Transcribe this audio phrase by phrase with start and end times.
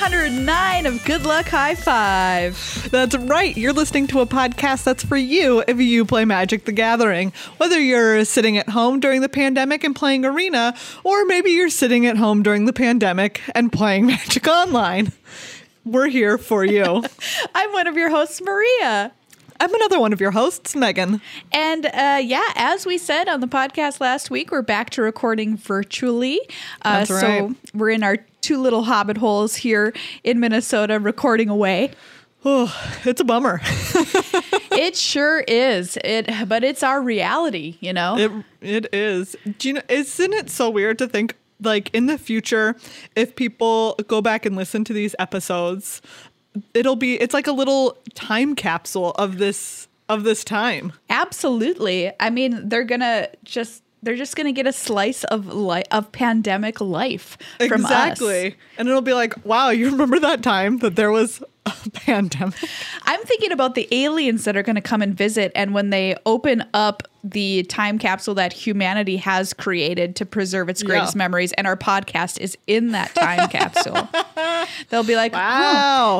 [0.00, 2.88] welcome 409 of Good Luck High Five.
[2.90, 3.56] That's right.
[3.56, 7.32] You're listening to a podcast that's for you if you play Magic the Gathering.
[7.58, 12.06] Whether you're sitting at home during the pandemic and playing Arena, or maybe you're sitting
[12.06, 15.12] at home during the pandemic and playing Magic Online.
[15.84, 17.04] We're here for you.
[17.54, 19.12] I'm one of your hosts, Maria.
[19.60, 21.20] I'm another one of your hosts, Megan.
[21.52, 25.58] And uh, yeah, as we said on the podcast last week, we're back to recording
[25.58, 26.40] virtually.
[26.80, 27.20] Uh, That's right.
[27.20, 29.92] So we're in our two little hobbit holes here
[30.24, 31.92] in Minnesota recording away.
[32.44, 33.60] Oh, it's a bummer.
[34.72, 35.98] it sure is.
[36.02, 38.16] It, but it's our reality, you know.
[38.16, 39.36] It it is.
[39.58, 39.82] Do you know?
[39.88, 42.76] Isn't it so weird to think like in the future,
[43.14, 46.00] if people go back and listen to these episodes,
[46.74, 50.92] it'll be it's like a little time capsule of this of this time.
[51.08, 52.10] Absolutely.
[52.18, 56.80] I mean, they're gonna just they're just gonna get a slice of li- of pandemic
[56.80, 57.90] life from us.
[57.90, 62.54] exactly, and it'll be like, wow, you remember that time that there was a pandemic?
[63.04, 66.16] I'm thinking about the aliens that are going to come and visit, and when they
[66.26, 71.18] open up the time capsule that humanity has created to preserve its greatest Yeah.
[71.18, 74.08] memories, and our podcast is in that time capsule,
[74.88, 75.40] they'll be like, Wow.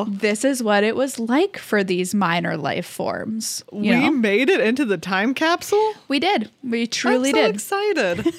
[0.03, 4.11] "Wow, this is what it was like for these minor life forms." You we know?
[4.11, 5.93] made it into the time capsule.
[6.07, 6.51] we did.
[6.63, 8.19] We truly I'm so did.
[8.25, 8.35] excited.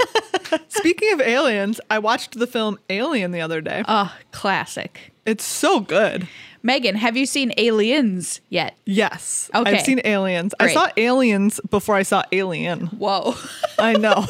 [0.68, 3.82] Speaking of aliens, I watched the film Alien the other day.
[3.88, 5.12] Oh, classic.
[5.26, 6.28] It's so good.
[6.62, 8.76] Megan, have you seen Aliens yet?
[8.84, 9.50] Yes.
[9.54, 9.72] Okay.
[9.72, 10.54] I've seen Aliens.
[10.58, 10.70] Great.
[10.70, 12.86] I saw Aliens before I saw Alien.
[12.86, 13.34] Whoa.
[13.78, 14.14] I know.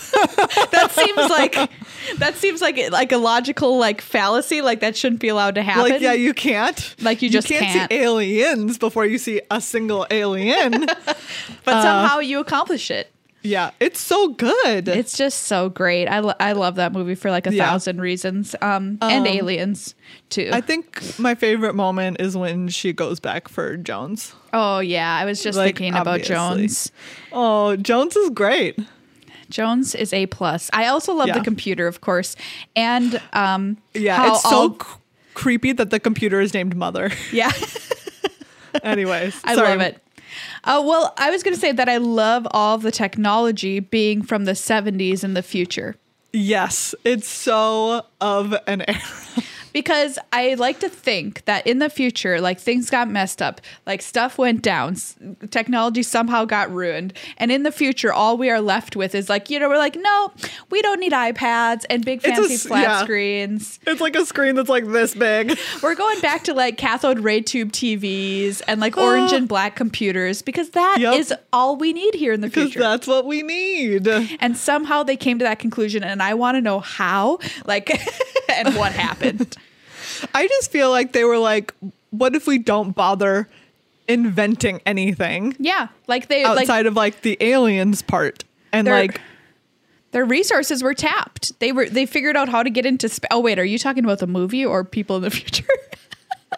[0.70, 1.54] that seems like
[2.18, 5.90] that seems like like a logical like fallacy like that shouldn't be allowed to happen.
[5.90, 6.94] like, yeah, you can't.
[7.00, 7.90] Like, you just can't, can't.
[7.90, 10.72] see aliens before you see a single alien.
[11.64, 13.11] but somehow uh, you accomplish it.
[13.42, 14.88] Yeah, it's so good.
[14.88, 16.06] It's just so great.
[16.06, 17.66] I, lo- I love that movie for like a Yeah.
[17.66, 18.54] thousand reasons.
[18.60, 19.94] Um, and Um, aliens
[20.30, 20.50] too.
[20.52, 24.34] I think my favorite moment is when she goes back for Jones.
[24.52, 26.34] oh yeah, I was just Like, thinking about obviously.
[26.34, 26.92] Jones.
[27.32, 28.78] Oh, Jones is great.
[29.50, 30.70] Jones is a plus.
[30.72, 31.34] I also love Yeah.
[31.38, 32.36] the computer, of course,
[32.74, 34.86] and um, Yeah, it's so c-
[35.34, 37.10] creepy that the computer is named Mother.
[37.32, 37.52] yeah.
[38.82, 39.68] Anyways, I sorry.
[39.68, 40.01] love it.
[40.64, 44.44] Uh, well, I was going to say that I love all the technology being from
[44.44, 45.96] the 70s in the future
[46.32, 49.00] Yes, it's so of an era.
[49.72, 54.02] because I like to think that in the future, like things got messed up, like
[54.02, 55.16] stuff went down, s-
[55.50, 57.12] technology somehow got ruined.
[57.38, 59.96] And in the future, all we are left with is like, you know, we're like,
[59.96, 60.32] no,
[60.70, 63.02] we don't need iPads and big It's a fancy s- flat yeah.
[63.02, 63.78] screens.
[63.86, 65.58] It's like a screen that's like this big.
[65.82, 69.02] We're going back to like cathode ray tube TVs and like ah.
[69.02, 71.46] orange and black computers because that is Yep.
[71.52, 72.80] all we need here in the Because future.
[72.80, 74.06] that's what we need.
[74.08, 77.90] And somehow they came to that conclusion, and I want to know how, like,
[78.48, 79.56] and what happened.
[80.34, 81.74] I just feel like they were like,
[82.10, 83.48] what if we don't bother
[84.08, 88.44] inventing anything Yeah, like they like outside of like the aliens part?
[88.72, 89.20] And They're- like,
[90.12, 91.58] their resources were tapped.
[91.60, 93.08] They were they figured out how to get into.
[93.08, 95.64] Sp- oh wait, are you talking about the movie or people in the future?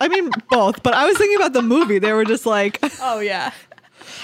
[0.00, 2.00] I mean, both, but I was thinking about the movie.
[2.00, 3.52] They were just like, oh yeah,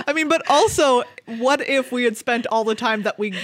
[0.06, 3.34] I mean, but also, what if we had spent all the time that we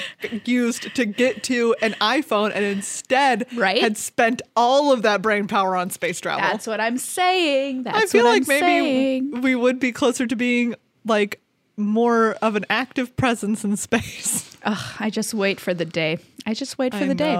[0.44, 3.80] used to get to an iPhone and instead Right?
[3.80, 6.42] had spent all of that brain power on space travel?
[6.42, 7.84] that's what I'm saying.
[7.84, 9.40] That's I feel like I'm maybe saying.
[9.42, 10.74] we would be closer to being
[11.04, 11.40] like
[11.76, 14.56] more of an active presence in space.
[14.64, 16.18] Ugh, I just wait for the day.
[16.46, 17.36] I just wait for I the day.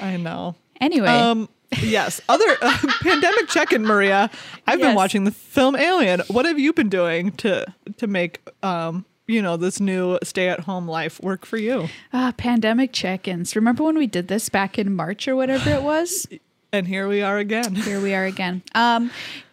[0.00, 0.54] I know.
[0.80, 1.48] Anyway, Um.
[1.80, 2.20] Yes.
[2.28, 4.30] Other uh, pandemic check-in, Maria.
[4.66, 6.22] I've been watching the film Alien.
[6.28, 7.66] What have you been doing to
[7.96, 11.88] to make um you know this new stay-at-home life work for you?
[12.12, 13.56] ah, pandemic check-ins.
[13.56, 16.26] Remember when we did this back in March or whatever it was?
[16.72, 17.74] And here we are again.
[17.88, 18.60] Here we are again.
[18.74, 19.10] Um,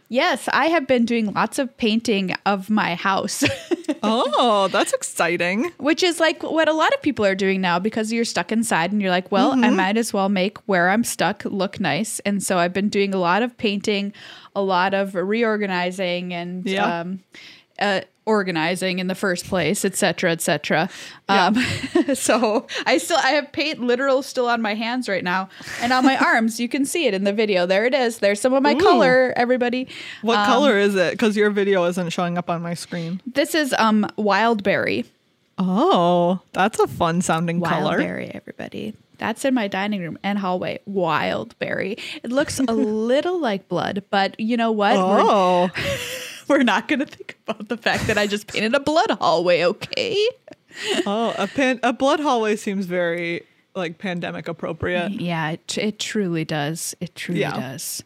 [0.09, 3.43] yes, I have been doing lots of painting of my house.
[4.03, 5.71] Oh, that's exciting.
[5.77, 8.91] which is like what a lot of people are doing now because you're stuck inside
[8.91, 9.75] and you're like, well, I Mm-hmm.
[9.77, 12.19] might as well make where I'm stuck look nice.
[12.21, 14.11] And so I've been doing a lot of painting,
[14.55, 16.99] a lot of reorganizing and Yeah.
[17.01, 17.19] um,
[17.79, 20.89] uh, organizing in the first place, et cetera, et cetera.
[21.27, 21.55] Um,
[22.13, 25.49] so I still I have paint literal still on my hands right now
[25.81, 26.59] and on my arms.
[26.59, 27.65] You can see it in the video.
[27.65, 28.19] There it is.
[28.19, 28.79] There's some of my Ooh.
[28.79, 29.33] color.
[29.35, 29.87] Everybody.
[30.21, 31.11] What Um, color is it?
[31.11, 33.21] Because your video isn't showing up on my screen.
[33.25, 35.05] This is um wildberry.
[35.57, 37.99] Oh, that's a fun sounding color.
[37.99, 38.95] Wildberry, everybody.
[39.19, 40.79] That's in my dining room and hallway.
[40.89, 41.99] Wildberry.
[42.23, 44.95] It looks a little like blood, but you know what?
[44.97, 45.69] Oh,
[46.47, 49.63] we're not going to think about the fact that I just painted a blood hallway,
[49.65, 50.17] okay?
[51.05, 53.43] oh, a pan, a blood hallway seems very
[53.75, 55.11] like pandemic appropriate.
[55.13, 56.95] Yeah, it, it truly does.
[56.99, 57.55] It truly Yeah.
[57.59, 58.03] does.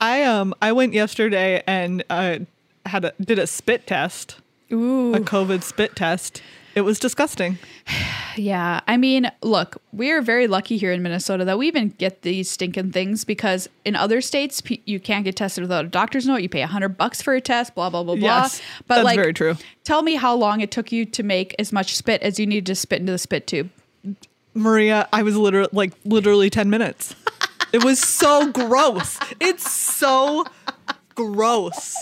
[0.00, 2.38] I um I went yesterday and uh,
[2.86, 4.36] had a did a spit test,
[4.72, 5.14] Ooh.
[5.14, 6.42] a COVID spit test.
[6.74, 7.58] It was disgusting.
[8.36, 12.50] Yeah, I mean, look, we're very lucky here in Minnesota that we even get these
[12.50, 16.42] stinking things because in other states pe- you can't get tested without a doctor's note.
[16.42, 18.24] You pay a hundred bucks for a test, blah blah blah blah.
[18.24, 19.56] Yes, but that's like, very true.
[19.84, 22.66] Tell me how long it took you to make as much spit as you needed
[22.66, 23.70] to spit into the spit tube.
[24.52, 27.14] Maria, I was literally like literally 10 minutes.
[27.72, 29.16] It was so gross.
[29.40, 30.44] It's so
[31.14, 31.94] gross.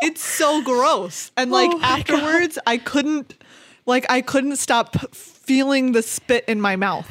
[0.00, 1.30] It's so gross.
[1.36, 3.34] And like Oh afterwards, I couldn't
[3.86, 7.08] like I couldn't stop feeling the spit in my mouth.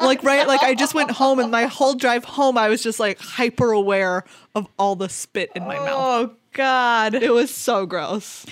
[0.00, 2.98] like right like I just went home and my whole drive home I was just
[3.00, 4.24] like hyper aware
[4.54, 5.88] of all the spit in my mouth.
[6.30, 7.14] Oh God!
[7.14, 8.44] It was so gross.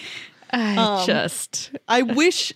[0.52, 2.52] I Um, just I wish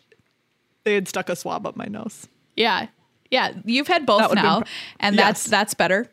[0.84, 2.28] they had stuck a swab up my nose.
[2.56, 2.88] yeah
[3.30, 3.52] yeah.
[3.64, 4.62] You've had both That would've been now,
[4.98, 5.50] and that's Yes.
[5.50, 6.10] that's better.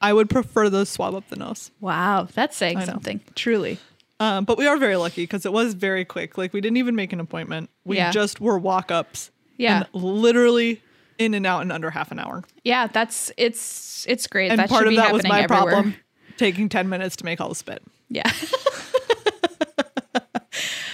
[0.00, 1.70] I would prefer the swab up the nose.
[1.80, 3.20] Wow, that's saying something.
[3.34, 3.78] Truly.
[4.20, 6.36] Um, but we are very lucky because it was very quick.
[6.36, 7.70] Like we didn't even make an appointment.
[7.84, 8.10] We Yeah.
[8.10, 9.30] just were walk ups.
[9.56, 9.84] Yeah.
[9.92, 10.82] And literally
[11.18, 12.44] in and out in under half an hour.
[12.64, 14.50] Yeah, that's it's it's great.
[14.50, 15.66] And that part of be that was my everywhere.
[15.72, 15.94] problem.
[16.36, 17.82] Taking 10 minutes to make all the spit.
[18.08, 18.30] Yeah.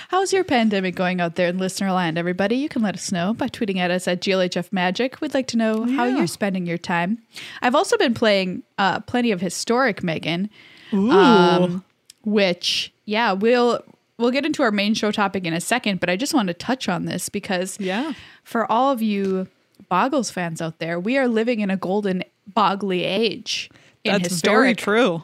[0.09, 2.57] How's your pandemic going out there in listener land, everybody?
[2.57, 5.21] You can let us know by tweeting at us at GLHF Magic.
[5.21, 7.19] We'd like to know how you're spending your time.
[7.63, 10.51] I've also been playing uh, plenty of historic Megan,
[10.93, 11.11] Ooh.
[11.11, 11.85] um,
[12.23, 13.81] which yeah, we'll
[14.19, 16.01] we'll get into our main show topic in a second.
[16.01, 18.13] But I just want to touch on this because Yeah.
[18.45, 19.49] for all of you
[19.91, 22.23] Boggles fans out there, we are living in a golden
[22.57, 23.71] Boggly age.
[24.05, 25.23] That's historic very true.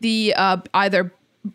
[0.00, 1.12] the uh, either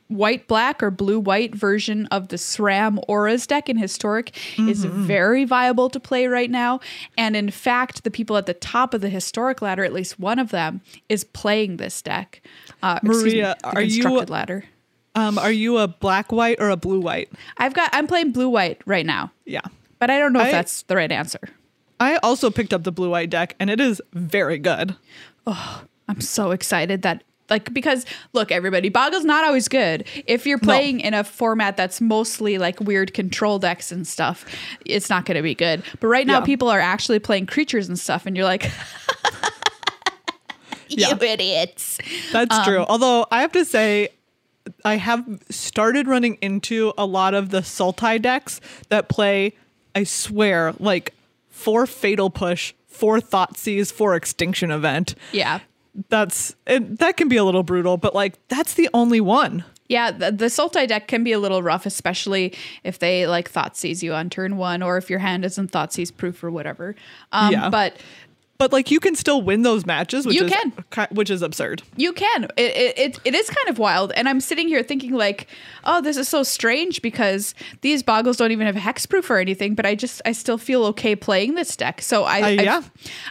[0.07, 5.03] white black or blue white version of the SRAM Auras deck in Historic is Mm-hmm.
[5.03, 6.79] very viable to play right now.
[7.17, 10.39] And in fact, the people at the top of the Historic ladder, at least one
[10.39, 12.41] of them, is playing this deck.
[12.81, 14.63] Uh, me, Maria, the are you- ladder?
[15.15, 17.29] Um, are you a black white or a blue white?
[17.57, 17.89] I've got.
[17.93, 19.61] I'm playing blue white right now, Yeah.
[19.99, 21.39] but I don't know if I- that's the right answer.
[21.99, 24.95] I also picked up the blue white deck and it is very good.
[25.45, 30.57] Oh, I'm so excited that like because look everybody boggle's not always good if you're
[30.57, 34.45] playing in a format that's mostly like weird control decks and stuff
[34.85, 36.45] it's not going to be good but right now Yeah.
[36.45, 38.63] people are actually playing creatures and stuff and you're like
[40.87, 41.15] you Yeah.
[41.21, 41.97] idiots
[42.31, 42.85] That's Um, true.
[42.87, 44.09] Although I have to say,
[44.85, 48.59] I have started running into a lot of the Sultai decks
[48.89, 49.53] that play,
[49.95, 51.13] I swear, like
[51.49, 55.15] four Fatal Push, four Thoughtseize, four Extinction Event.
[55.31, 55.59] yeah
[56.09, 59.63] That's it, that can be a little brutal, but like that's the only one.
[59.89, 62.53] yeah the, the sultai deck can be a little rough especially
[62.85, 66.41] if they like Thoughtseize you on turn one or if your hand isn't Thoughtseize proof
[66.45, 66.95] or whatever
[67.33, 67.69] um Yeah.
[67.69, 67.97] but
[68.61, 71.07] But like you can still win those matches, which You is can.
[71.09, 71.81] which is absurd.
[71.95, 72.43] You can.
[72.57, 74.11] It, it, it, is kind of wild.
[74.11, 75.47] And I'm sitting here thinking, like,
[75.83, 79.87] oh, this is so strange because these boggles don't even have hexproof or anything, but
[79.87, 82.03] I just, I still feel okay playing this deck.
[82.03, 82.81] So I, Uh, I, yeah.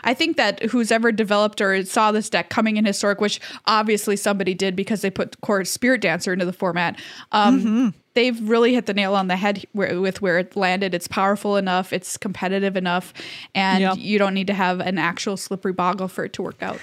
[0.02, 4.16] I think that who's ever developed or saw this deck coming in Historic, which obviously
[4.16, 7.88] somebody did because they put Kor Spirit Dancer into the format, um, Mm-hmm.
[8.14, 10.94] They've really hit the nail on the head with where it landed.
[10.94, 13.12] It's powerful enough, it's competitive enough,
[13.54, 13.94] and Yeah.
[13.94, 16.78] you don't need to have an actual slippery boggle for it to work out.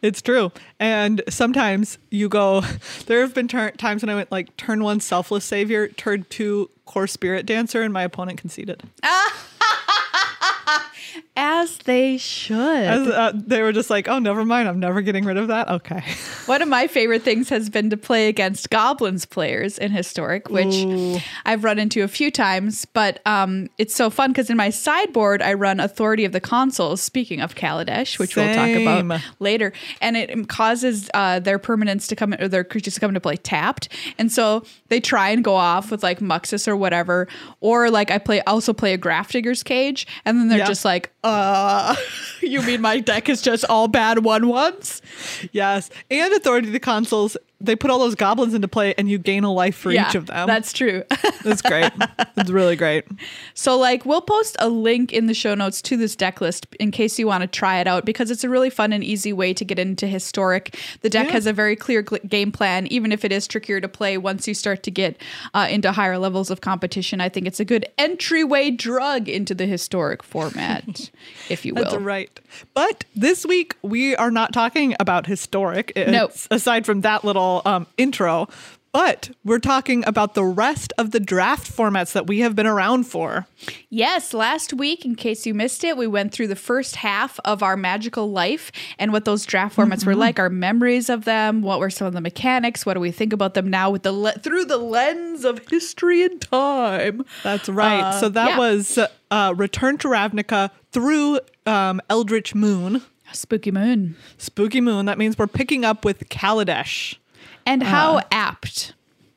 [0.00, 0.52] It's true.
[0.80, 2.62] And sometimes you go,
[3.06, 6.70] there have been tur- times when I went like turn one selfless savior, turn two
[6.86, 8.82] Kor Spirit Dancer, and my opponent conceded.
[11.36, 12.56] As they should.
[12.56, 14.68] As, uh, they were just like, oh, never mind.
[14.68, 15.68] I'm never getting rid of that.
[15.68, 16.02] Okay.
[16.46, 20.74] One of my favorite things has been to play against goblins players in historic, which
[20.74, 21.18] Ooh.
[21.44, 22.86] I've run into a few times.
[22.86, 27.02] But um, it's so fun because in my sideboard I run Authority of the Consuls.
[27.02, 32.16] Speaking of Kaladesh, which we'll talk about later, and it causes uh, their permanents to
[32.16, 35.54] come or their creatures to come into play tapped, and so they try and go
[35.54, 37.28] off with like Muxus or whatever,
[37.60, 40.66] or like I play also play a Grafdigger's Cage, and then they're Yeah.
[40.66, 41.94] just like, uh,
[42.40, 45.02] you mean my deck is just all bad one ones?
[45.52, 45.90] yes.
[46.10, 49.42] And authority to the Consuls, they put all those goblins into play and you gain
[49.44, 50.46] a life for each of them.
[50.46, 51.04] That's true.
[51.42, 51.90] That's great.
[52.36, 53.04] it's really great.
[53.54, 56.90] so, like, we'll post a link in the show notes to this deck list in
[56.90, 59.54] case you want to try it out because it's a really fun and easy way
[59.54, 60.76] to get into historic.
[61.00, 61.32] The deck Yeah.
[61.32, 64.46] has a very clear gl- game plan, even if it is trickier to play once
[64.46, 65.20] you start to get
[65.54, 67.20] uh, into higher levels of competition.
[67.20, 71.10] I think it's a good entryway drug into the historic format,
[71.48, 71.84] if you will.
[71.84, 72.40] That's right.
[72.74, 75.92] But this week we are not talking about historic.
[75.96, 76.32] It's, Nope.
[76.50, 78.48] Aside from that little um, intro,
[78.96, 83.04] But we're talking about the rest of the draft formats that we have been around
[83.04, 83.46] for.
[83.90, 87.62] Yes, last week, in case you missed it, we went through the first half of
[87.62, 91.78] our magical life and what those draft formats were like, our memories of them, what
[91.78, 94.32] were some of the mechanics, what do we think about them now with the le-
[94.32, 97.22] through the lens of history and time.
[97.42, 98.00] That's right.
[98.00, 98.58] Uh, so that yeah.
[98.58, 98.98] was
[99.30, 104.16] uh, Return to Ravnica through um, Eldritch Moon, Spooky Moon.
[104.38, 105.04] Spooky Moon.
[105.04, 107.16] That means we're picking up with Kaladesh.
[107.66, 108.94] And how apt.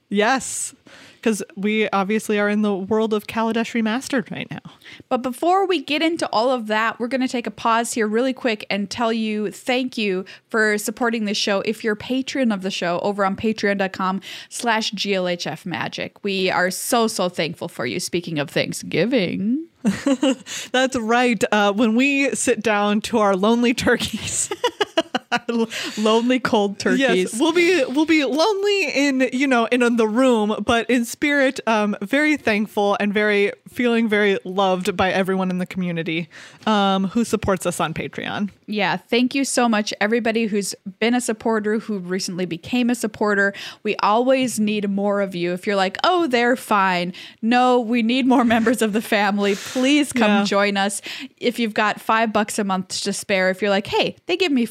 [0.10, 0.74] Yes,
[1.20, 4.62] because we obviously are in the world of Kaladesh Remastered right now.
[5.10, 8.08] But before we get into all of that, we're going to take a pause here
[8.08, 11.62] really quick and tell you thank you for supporting the show.
[11.62, 16.72] If you're a patron of the show over on patreon.com slash GLHF magic, we are
[16.72, 18.00] so, so thankful for you.
[18.00, 19.66] Speaking of Thanksgiving.
[20.72, 21.44] That's right.
[21.52, 24.52] Uh, when we sit down to our lonely turkeys.
[25.98, 27.00] Lonely cold turkeys.
[27.00, 31.60] Yes, we'll be we'll be lonely in you know in the room, but in spirit,
[31.68, 36.28] um, very thankful and very feeling very loved by everyone in the community,
[36.66, 38.50] um, who supports us on Patreon.
[38.66, 43.54] Yeah, thank you so much, everybody who's been a supporter, who recently became a supporter.
[43.84, 45.54] We always need more of you.
[45.54, 47.14] If you're like, oh, they're fine.
[47.42, 49.56] No, we need more members of the family.
[49.56, 50.44] Please come Yeah.
[50.46, 51.02] join us.
[51.38, 54.52] If you've got five bucks a month to spare, if you're like, hey, they give
[54.52, 54.66] me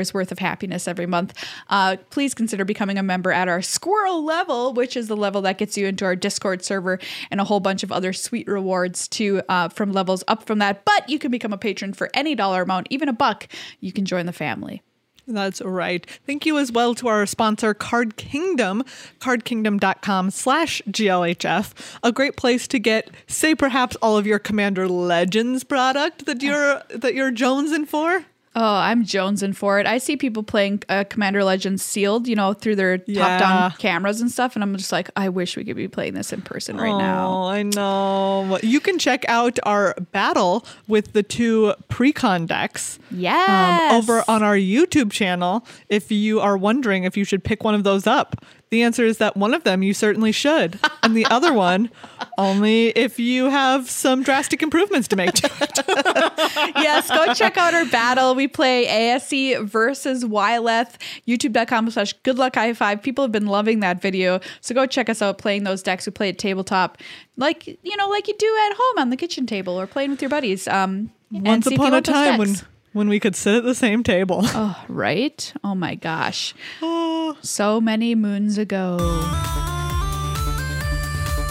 [0.00, 1.34] $5 worth of happiness every month,
[1.68, 5.58] uh, please consider becoming a member at our squirrel level, which is the level that
[5.58, 6.98] gets you into our Discord server
[7.30, 10.84] and a whole bunch of other sweet rewards too uh, from levels up from that.
[10.84, 13.48] But you can become a patron for any dollar amount, even a buck.
[13.80, 14.82] You can join the family.
[15.26, 16.04] That's right.
[16.26, 18.84] Thank you as well to our sponsor, Card Kingdom,
[19.20, 21.98] cardkingdom.com slash GLHF.
[22.02, 26.82] A great place to get, say, perhaps all of your Commander Legends product that you're
[26.94, 28.24] that you're jonesing for.
[28.56, 29.86] Oh, I'm jonesing for it.
[29.86, 33.38] I see people playing uh, Commander Legends sealed, you know, through their Yeah.
[33.38, 36.32] top-down cameras and stuff, and I'm just like, I wish we could be playing this
[36.32, 37.28] in person right now.
[37.28, 38.58] Oh, I know.
[38.62, 43.92] You can check out our battle with the two precon decks Yes.
[43.92, 47.76] um, over on our YouTube channel if you are wondering if you should pick one
[47.76, 48.44] of those up.
[48.70, 51.90] The answer is that one of them you certainly should, and the other one
[52.38, 55.78] only if you have some drastic improvements to make to it.
[56.76, 58.36] yes, go check out our battle.
[58.36, 60.94] We play Aesi versus Wyleth.
[61.26, 63.02] YouTube.com slash good luck high five.
[63.02, 64.38] People have been loving that video.
[64.60, 66.06] So go check us out playing those decks.
[66.06, 66.98] We play at tabletop.
[67.36, 70.22] Like, you know, like you do at home on the kitchen table or playing with
[70.22, 70.68] your buddies.
[70.68, 72.54] Um Once see if you upon a time when.
[72.92, 74.42] When we could sit at the same table.
[74.52, 75.52] Oh, right?
[75.64, 76.54] Oh my gosh.
[76.82, 77.36] Oh.
[77.40, 78.98] So many moons ago.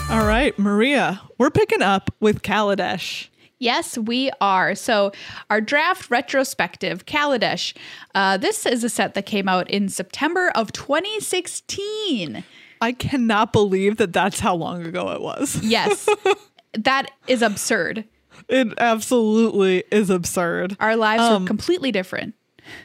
[0.10, 3.28] All right, Maria, we're picking up with Kaladesh.
[3.60, 4.74] Yes, we are.
[4.74, 5.12] So,
[5.50, 7.76] our draft retrospective, Kaladesh.
[8.16, 12.44] Uh, this is a set that came out in September of 2016.
[12.82, 15.62] I cannot believe that that's how long ago it was.
[15.62, 16.08] Yes,
[16.74, 18.06] that is absurd.
[18.50, 20.76] It absolutely is absurd.
[20.80, 22.34] Our lives Um, were completely different.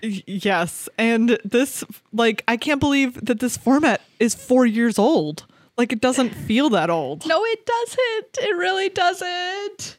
[0.02, 0.88] Yes.
[0.98, 5.44] And this, like, I can't believe that this format is four years old.
[5.76, 7.26] Like, it doesn't feel that old.
[7.26, 8.48] No, it doesn't.
[8.48, 9.98] It really doesn't.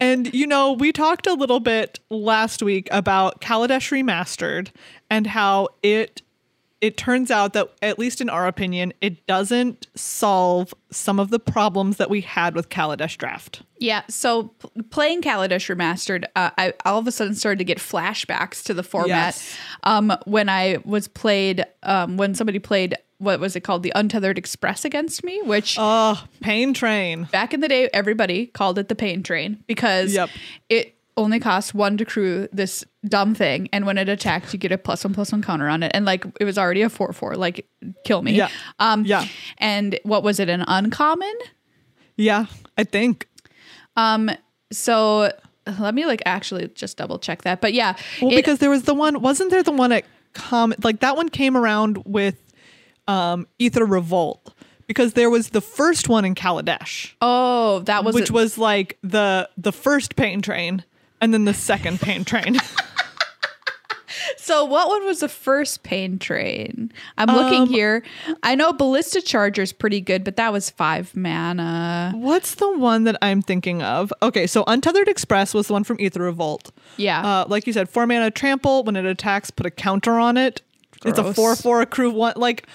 [0.00, 4.68] And, you know, we talked a little bit last week about Kaladesh Remastered
[5.10, 6.22] and how it.
[6.80, 11.38] It turns out that, at least in our opinion, it doesn't solve some of the
[11.38, 13.62] problems that we had with Kaladesh Draft.
[13.78, 14.44] Yeah, so
[14.74, 18.72] p- playing Kaladesh Remastered, uh, I all of a sudden started to get flashbacks to
[18.74, 19.08] the format.
[19.34, 19.56] Yes.
[19.82, 24.38] Um, when I was played, um, when somebody played, what was it called, the Untethered
[24.38, 27.24] Express against me, which Oh, Pain Train.
[27.30, 30.30] back in the day, everybody called it the Pain Train because Yep.
[30.70, 34.72] it only costs one to crew this dumb thing, and when it attacks, you get
[34.72, 37.12] a plus one plus one counter on it, and like it was already a four
[37.12, 37.66] four, like
[38.04, 38.32] kill me.
[38.32, 38.48] Yeah.
[38.78, 39.26] Um, Yeah.
[39.58, 40.48] And what was it?
[40.48, 41.34] An uncommon.
[42.16, 42.46] Yeah,
[42.78, 43.28] I think.
[43.96, 44.30] Um,
[44.72, 45.32] so
[45.78, 47.60] let me like actually just double check that.
[47.60, 50.72] But yeah, Well, it- because there was the one, wasn't there the one at com
[50.84, 52.36] like that one came around with
[53.08, 54.54] um Aether Revolt
[54.86, 58.30] because there was the first one in Kaladesh, oh, that was which it.
[58.30, 60.84] was like the the first pain train
[61.20, 62.56] and then the second pain train.
[64.36, 64.64] so.
[64.64, 66.92] What one was the first pain train?
[67.18, 68.02] I'm looking Um, here.
[68.42, 72.12] I know Ballista Charger's pretty good, but that was five mana.
[72.14, 74.12] What's the one that I'm thinking of?
[74.22, 76.70] Okay, so Untethered Express was the one from Aether Revolt.
[76.96, 77.20] Yeah.
[77.26, 78.82] Uh, like you said, four mana trample.
[78.84, 80.62] When it attacks, put a counter on it.
[81.04, 82.34] It's a four four accrue one.
[82.36, 82.66] Like,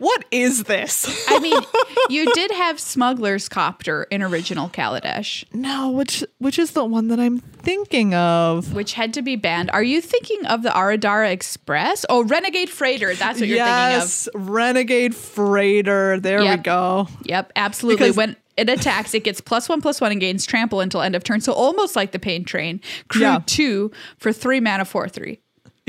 [0.00, 1.24] what is this?
[1.28, 1.60] I mean,
[2.10, 7.20] you did have Smuggler's Copter in original Kaladesh, no, which which is the one that
[7.20, 8.72] I'm thinking of?
[8.74, 9.70] which had to be banned.
[9.70, 12.04] Are you thinking of the Aradara Express?
[12.08, 13.14] Oh, Renegade Freighter.
[13.14, 14.02] That's what you're thinking of.
[14.02, 16.18] yes, Renegade Freighter.
[16.18, 17.06] There we go.
[17.22, 18.04] Yep, absolutely.
[18.06, 21.14] Because- when it attacks, it gets plus one, plus one, and gains trample until end
[21.16, 21.40] of turn.
[21.40, 22.80] So almost like the Pain Train.
[23.08, 23.40] Crew Yeah.
[23.46, 25.40] two for three mana, four, three.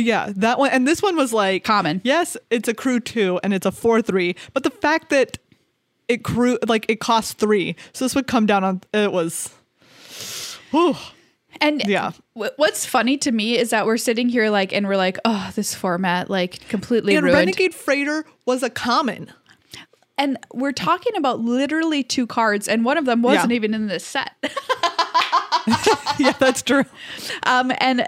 [0.01, 2.01] Yeah, that one and this one was like Common.
[2.03, 5.37] Yes, it's a crew two and it's a four three, but the fact that
[6.07, 9.53] it crew like it costs three, so this would come down on it was.
[10.71, 10.95] Whew.
[11.59, 12.11] And Yeah.
[12.33, 15.51] wh- what's funny to me is that we're sitting here like, and we're like, oh,
[15.55, 17.37] this format like completely And ruined.
[17.39, 19.31] Renegade Freighter was a common.
[20.17, 23.55] and we're talking about literally two cards, and one of them wasn't Yeah.
[23.57, 24.31] even in this set.
[26.19, 26.83] yeah, that's true.
[27.43, 28.07] um, and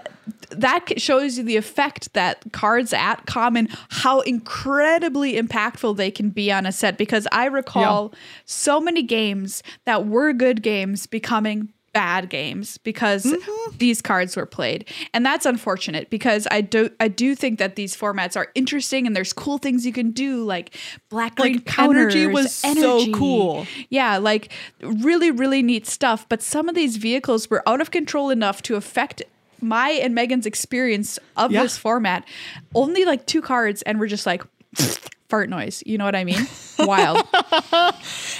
[0.50, 6.52] that shows you the effect that cards at common, how incredibly impactful they can be
[6.52, 6.96] on a set.
[6.96, 8.12] Because I recall
[8.44, 13.76] so many games that were good games becoming bad games because Mm-hmm.
[13.78, 14.84] these cards were played
[15.14, 19.14] and that's unfortunate because i do i do think that these formats are interesting and
[19.16, 20.76] there's cool things you can do like
[21.08, 23.66] black green Like, energy counters, was so cool.
[23.88, 26.28] Yeah, like really, really neat stuff.
[26.28, 29.22] But some of these vehicles were out of control enough to affect
[29.60, 31.62] my and Megan's experience of Yeah.
[31.62, 32.26] this format.
[32.74, 34.42] Only like two cards, and we're just like
[35.34, 35.82] fart noise.
[35.84, 36.46] You know what I mean?
[36.78, 37.26] Wild.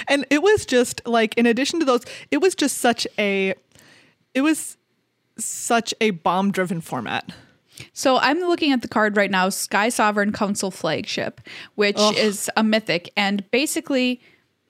[0.07, 3.55] And it was just like in addition to those, it was just such a
[4.35, 4.77] it was
[5.37, 7.31] such a bomb driven format.
[7.91, 11.41] So I'm looking at the card right now, Skysovereign Consul Flagship,
[11.73, 12.15] which Ugh.
[12.15, 14.21] is a mythic and basically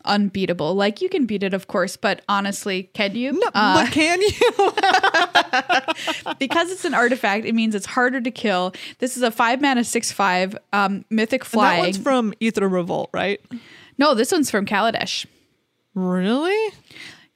[0.06, 0.74] unbeatable.
[0.76, 3.34] Like you can beat it, of course, but honestly, can you?
[3.34, 4.32] No, Uh, but can you?
[6.40, 8.74] because it's an artifact, it means it's harder to kill.
[9.00, 11.76] This is a five mana six five um, mythic fly.
[11.78, 13.40] that one's from Aether Revolt, right?
[13.98, 15.26] no, this one's from Kaladesh.
[15.94, 16.74] Really?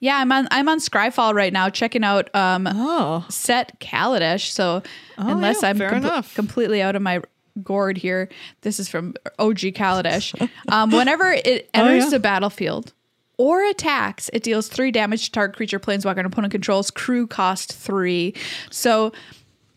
[0.01, 3.25] Yeah, I'm on I'm on Scryfall right now checking out um, Oh.
[3.29, 4.49] set Kaladesh.
[4.51, 4.81] So
[5.17, 6.33] unless yeah, I'm enough.
[6.35, 7.21] completely out of my
[7.63, 8.29] gourd here,
[8.61, 10.49] this is from OG Kaladesh.
[10.69, 12.09] um, whenever it Oh, enters yeah.
[12.11, 12.93] the battlefield
[13.37, 16.91] or attacks, it deals three damage to target creature, planeswalker, and opponent controls.
[16.91, 18.33] Crew cost three.
[18.69, 19.13] So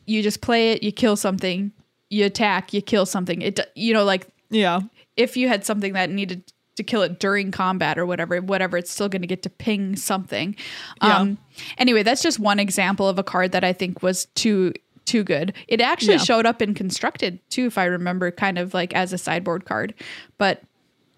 [0.07, 1.71] you just play it, you kill something,
[2.11, 3.40] you attack, you kill something.
[3.40, 4.81] It you know like Yeah.
[5.16, 6.42] if you had something that needed
[6.77, 9.95] to kill it during combat or whatever, whatever, it's still going to get to ping
[9.95, 10.57] something.
[11.03, 11.18] Yeah.
[11.18, 11.38] Um,
[11.77, 14.73] anyway, that's just one example of a card that I think was too
[15.05, 15.53] too good.
[15.69, 19.19] It actually showed up in constructed too, if I remember, kind of like as a
[19.19, 19.95] sideboard card.
[20.38, 20.62] But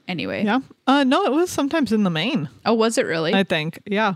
[0.08, 0.60] anyway, Yeah.
[0.86, 3.34] Uh no, it was sometimes in the main, oh, was it really?
[3.34, 3.80] I think.
[3.86, 4.14] Yeah.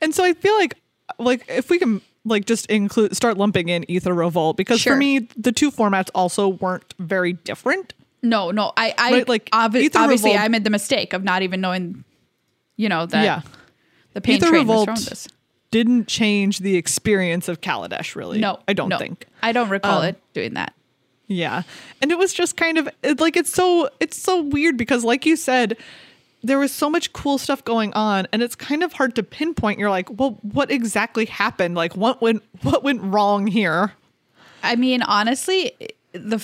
[0.00, 0.76] And so I feel like
[1.18, 4.94] like if we can like just include start lumping in Aether Revolt because Sure.
[4.94, 7.94] for me the two formats also weren't very different.
[8.22, 11.42] no, no, I, I Right, like, obvi- obviously Revolt- I made the mistake of not
[11.42, 12.04] even knowing,
[12.76, 13.40] you know that yeah.
[14.14, 15.28] the pain Ether train was Revolt throwing this.
[15.72, 18.38] Didn't change the experience of Kaladesh really.
[18.38, 18.98] No, I don't no.
[18.98, 19.26] think.
[19.42, 20.72] I don't recall Um, it doing that.
[21.26, 21.62] Yeah.
[22.00, 25.26] And it was just kind of it, like it's so it's so weird because like
[25.26, 25.76] you said
[26.44, 29.78] there was so much cool stuff going on and it's kind of hard to pinpoint.
[29.78, 31.74] You're like, "Well, what exactly happened?
[31.74, 33.92] Like what went what went wrong here?"
[34.62, 35.72] I mean, honestly,
[36.12, 36.42] the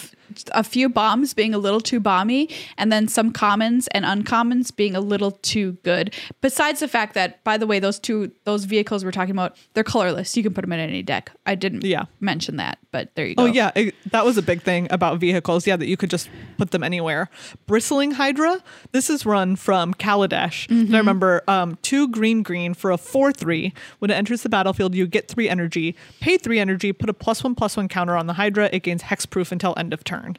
[0.53, 4.95] a few bombs being a little too bomby, and then some commons and uncommons being
[4.97, 6.15] a little too good.
[6.41, 9.85] Besides the fact that, by the way, those two those vehicles we're talking about, they're
[9.85, 10.37] colorless.
[10.37, 11.31] You can put them in any deck.
[11.47, 12.05] I didn't Yeah.
[12.21, 13.43] mention that, but there you go.
[13.45, 15.67] Oh yeah, it, that was a big thing about vehicles.
[15.67, 17.29] Yeah, that you could just put them anywhere.
[17.67, 18.63] Bristling Hydra.
[18.93, 20.69] This is run from Kaladesh.
[20.71, 23.73] And I remember um, two green green for a four three.
[23.99, 25.95] When it enters the battlefield, you get three energy.
[26.21, 26.93] Pay three energy.
[26.93, 28.71] Put a plus one plus one counter on the Hydra.
[28.73, 30.37] It gains hexproof until end of turn.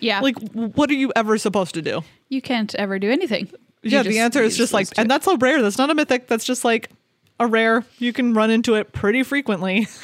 [0.00, 0.20] yeah.
[0.20, 2.02] Like, what are you ever supposed to do?
[2.28, 3.46] you can't ever do anything.
[3.82, 5.60] You yeah, the answer is just like, and that's so rare.
[5.60, 6.26] That's not a mythic.
[6.28, 6.88] That's just like
[7.38, 7.84] a rare.
[7.98, 9.86] You can run into it pretty frequently.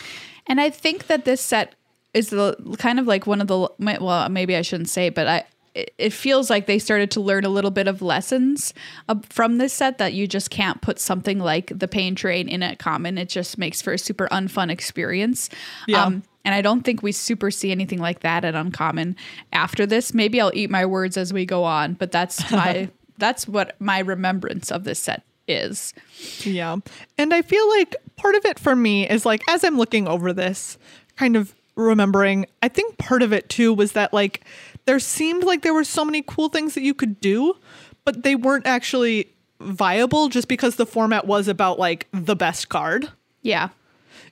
[0.50, 1.74] And I think that this set
[2.14, 5.44] is the kind of like one of the well, maybe I shouldn't say, but I
[5.74, 8.72] it- it feels like they started to learn a little bit of lessons
[9.10, 12.62] uh, from this set that you just can't put something like the pain train in
[12.62, 13.18] at common.
[13.18, 15.50] It just makes for a super unfun experience.
[15.86, 16.10] Yeah.
[16.44, 19.16] And I don't think we super see anything like that at uncommon
[19.52, 20.14] after this.
[20.14, 23.98] Maybe I'll eat my words as we go on, but that's my that's what my
[23.98, 25.92] remembrance of this set is.
[26.40, 26.76] Yeah.
[27.16, 30.32] And I feel like part of it for me is like, as I'm looking over
[30.32, 30.78] this,
[31.16, 34.44] kind of remembering, I think part of it too was that like
[34.84, 37.56] there seemed like there were so many cool things that you could do,
[38.04, 39.28] but they weren't actually
[39.60, 43.10] viable just because the format was about like the best card.
[43.42, 43.70] Yeah.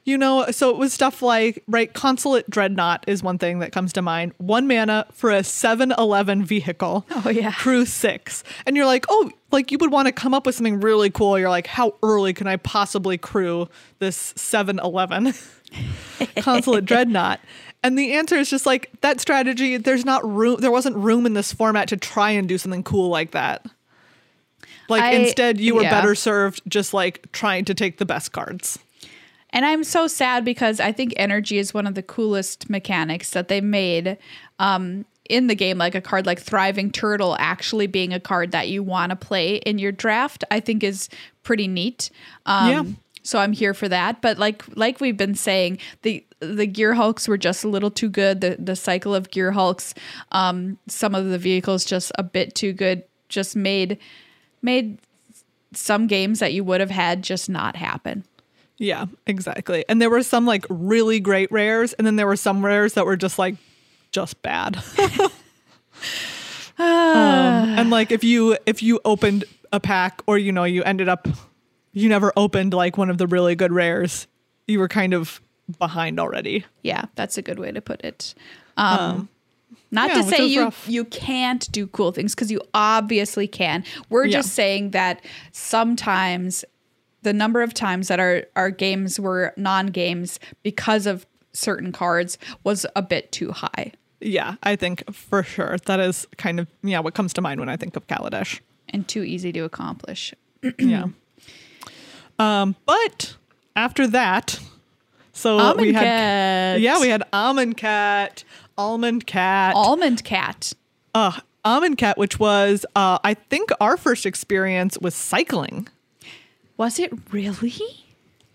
[0.07, 3.93] You know, so it was stuff like, right, Consulate Dreadnought is one thing that comes
[3.95, 4.35] to mind.
[4.39, 7.05] One mana for a 7 Eleven vehicle.
[7.27, 7.51] Oh, yeah.
[7.51, 8.45] Crew six.
[8.67, 11.37] And you're like, oh, like you would want to come up with something really cool.
[11.39, 15.33] You're like, how early can I possibly crew this 7 Eleven
[16.37, 17.41] Consulate Dreadnought?
[17.83, 21.33] And the answer is just like that strategy, there's not room, there wasn't room in
[21.33, 23.67] this format to try and do something cool like that.
[24.89, 25.91] Like I- instead, you were yeah.
[25.91, 28.79] better served just like trying to take the best cards.
[29.57, 33.49] And I'm so sad because I think energy is one of the coolest mechanics that
[33.49, 34.19] they made
[34.59, 35.79] um, in the game.
[35.79, 39.57] Like a card like Thriving Turtle actually being a card that you want to play
[39.57, 41.09] in your draft, I think is
[41.43, 42.11] pretty neat.
[42.45, 42.85] Um, Yeah.
[43.23, 44.21] So I'm here for that.
[44.21, 48.43] But like like we've been saying, the the Gearhulks were just a little too good.
[48.43, 49.97] The the cycle of Gearhulks,
[50.33, 53.05] um, some of the vehicles just a bit too good.
[53.31, 53.97] Just made
[54.61, 54.99] made
[55.73, 58.25] some games that you would have had just not happen.
[58.79, 59.85] Yeah, exactly.
[59.89, 63.07] And there were some like really great rares, and then there were some rares that
[63.07, 63.57] were just like
[64.13, 64.77] just bad.
[66.79, 66.85] um,
[67.79, 71.27] and like if you if you opened a pack or you know you ended up
[71.93, 74.27] you never opened like one of the really good rares,
[74.67, 75.41] you were kind of
[75.79, 76.65] behind already.
[76.83, 78.35] Yeah, that's a good way to put it.
[78.77, 79.29] Um,
[79.91, 80.87] not yeah, to say you rough.
[80.89, 83.85] you can't do cool things because you obviously can.
[84.11, 84.39] We're Yeah.
[84.39, 86.65] just saying that sometimes
[87.27, 92.39] the number of times that our our games were non games because of certain cards
[92.63, 97.01] was a bit too high Yeah, I think for sure that is kind of yeah
[97.01, 98.61] what comes to mind when I think of Kaladesh.
[98.89, 100.33] and too easy to accomplish.
[100.79, 101.07] yeah.
[102.39, 103.37] Um, but
[103.75, 104.61] after that,
[105.33, 106.81] so we had Cat.
[106.81, 108.45] yeah we had Amonkhet,
[108.79, 110.75] Almond Cat, Amonkhet.
[111.15, 115.89] uh, Amonkhet, which was uh, I think our first experience with cycling.
[116.77, 117.75] Was it really?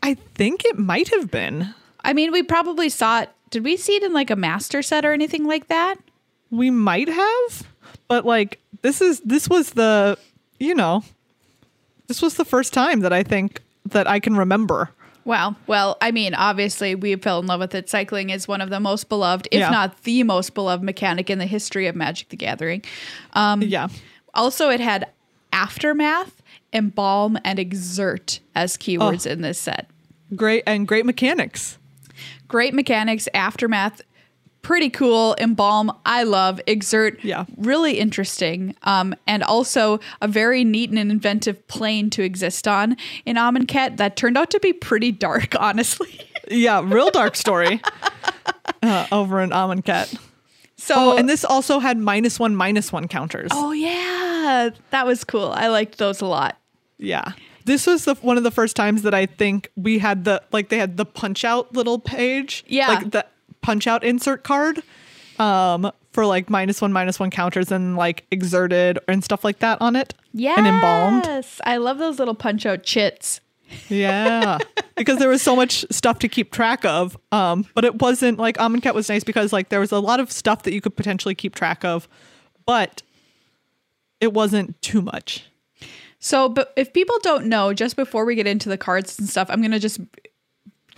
[0.04, 1.74] I think it might have been.
[2.04, 3.30] I mean, we probably saw it.
[3.50, 5.96] Did we see it in like a master set or anything like that?
[6.50, 7.64] We might have,
[8.08, 10.18] but like this is this was the
[10.60, 11.04] you know
[12.08, 14.90] this was the first time that I think that I can remember.
[15.24, 15.56] Wow.
[15.68, 17.90] Well, I mean, obviously, we fell in love with it.
[17.90, 19.70] Cycling is one of the most beloved, if Yeah.
[19.70, 22.84] not the most beloved mechanic in the history of Magic the Gathering.
[23.34, 23.90] Um, Yeah.
[24.34, 25.08] Also, it had
[25.54, 26.41] aftermath,
[26.74, 29.32] embalm, and exert as keywords Oh.
[29.32, 29.90] in this set.
[30.36, 31.78] Great and great mechanics.
[32.48, 34.02] Great mechanics, aftermath,
[34.62, 35.36] pretty cool.
[35.40, 36.62] Embalm, I love.
[36.68, 37.46] Exert, Yeah.
[37.58, 38.76] really interesting.
[38.84, 44.16] Um, and also a very neat and inventive plane to exist on in Amonkhet that
[44.16, 46.22] turned out to be pretty dark, honestly.
[46.50, 47.82] Yeah, real dark story
[48.84, 50.18] uh, over in Amonkhet.
[50.78, 53.50] So, Oh, and this also had minus one, minus one counters.
[53.54, 55.52] Oh yeah, that was cool.
[55.56, 56.58] I liked those a lot.
[57.02, 57.34] Yeah.
[57.66, 60.70] This was the one of the first times that I think we had the like
[60.70, 62.64] they had the punch out little page.
[62.68, 62.88] Yeah.
[62.88, 63.26] Like the
[63.62, 64.82] punch out insert card.
[65.40, 69.80] Um for like minus one, minus one counters and like exerted and stuff like that
[69.82, 70.14] on it.
[70.34, 71.26] Yeah, And embalmed.
[71.26, 73.42] Yes, I love those little punch out chits.
[73.88, 74.58] Yeah.
[74.96, 77.18] because there was so much stuff to keep track of.
[77.32, 80.32] Um, but it wasn't like Amonkhet was nice because like there was a lot of
[80.32, 82.08] stuff that you could potentially keep track of,
[82.66, 83.02] but
[84.20, 85.46] it wasn't too much.
[86.22, 89.50] So, but if people don't know, just before we get into the cards and stuff,
[89.50, 90.00] I'm gonna just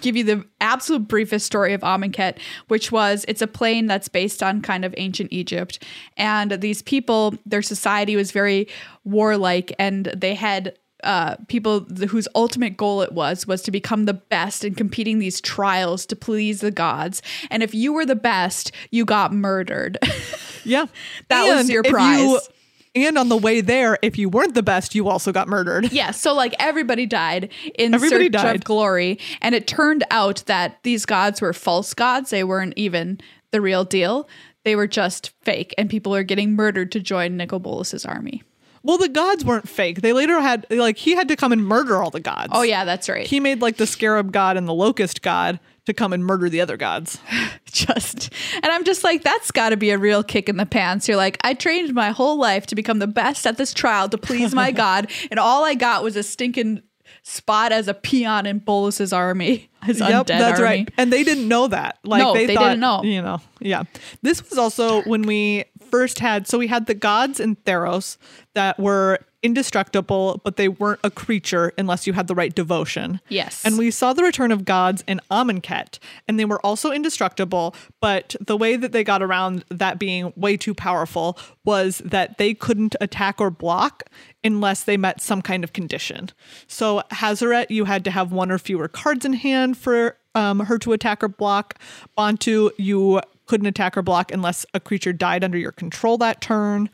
[0.01, 4.43] give you the absolute briefest story of Amonkhet, which was it's a plane that's based
[4.43, 5.81] on kind of ancient Egypt,
[6.17, 8.67] and these people, their society was very
[9.03, 10.77] warlike, and they had.
[11.03, 15.19] Uh, people th- whose ultimate goal it was was to become the best in competing
[15.19, 19.97] these trials to please the gods and if you were the best you got murdered
[20.65, 20.86] Yeah.
[21.27, 22.49] That was your prize.
[22.95, 25.91] And on the way there, if you weren't the best, you also got murdered.
[25.91, 28.56] Yeah, so like everybody died in Everybody search died.
[28.56, 32.29] of glory, and it turned out that these gods were false gods.
[32.29, 33.19] They weren't even
[33.51, 34.27] the real deal.
[34.63, 38.43] They were just fake, and people are getting murdered to join Nicol Bolas's army.
[38.86, 40.01] Well, the gods weren't fake.
[40.01, 42.51] They later had like he had to come and murder all the gods.
[42.53, 43.25] Oh yeah, that's right.
[43.25, 46.61] He made like the scarab god and the locust god to come and murder the
[46.61, 47.19] other gods.
[47.65, 51.07] just and I'm just like, that's got to be a real kick in the pants.
[51.07, 54.17] You're like, I trained my whole life to become the best at this trial to
[54.17, 56.83] please my god, and all I got was a stinking
[57.23, 59.69] spot as a peon in Bolas's army.
[59.83, 60.63] His yep, that's army.
[60.63, 60.91] right.
[60.97, 61.99] And they didn't know that.
[62.03, 63.03] Like No, they, they thought, didn't know.
[63.03, 63.83] You know, yeah.
[64.21, 66.47] This was also when we first had.
[66.47, 68.17] So we had the gods in Theros
[68.53, 73.19] that were indestructible, but they weren't a creature unless you had the right devotion.
[73.29, 73.63] Yes.
[73.63, 77.75] And we saw the return of gods in Amonkhet, and they were also indestructible.
[77.99, 82.53] But the way that they got around that being way too powerful was that they
[82.53, 84.03] couldn't attack or block
[84.43, 86.29] unless they met some kind of condition.
[86.67, 90.77] So Hazoret, you had to have one or fewer cards in hand for um, her
[90.79, 91.79] to attack or block.
[92.17, 96.89] Bontu, you couldn't attack or block unless a creature died under your control that turn.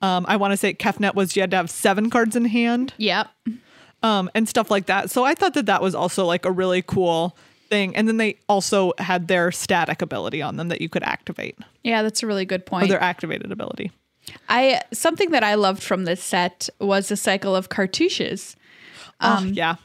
[0.00, 2.94] Um, I want to say Kefnet was you had to have seven cards in hand
[2.98, 3.28] Yep.
[4.02, 5.10] um, and stuff like that.
[5.10, 7.36] So I thought that that was also like a really cool
[7.68, 7.94] thing.
[7.96, 12.02] And then they also had their static ability on them that you could activate, Yeah,
[12.02, 12.88] that's a really good or point.
[12.88, 13.90] their activated ability.
[14.48, 18.56] I something that I loved from this set was the cycle of cartouches.
[19.20, 19.76] oh, yeah.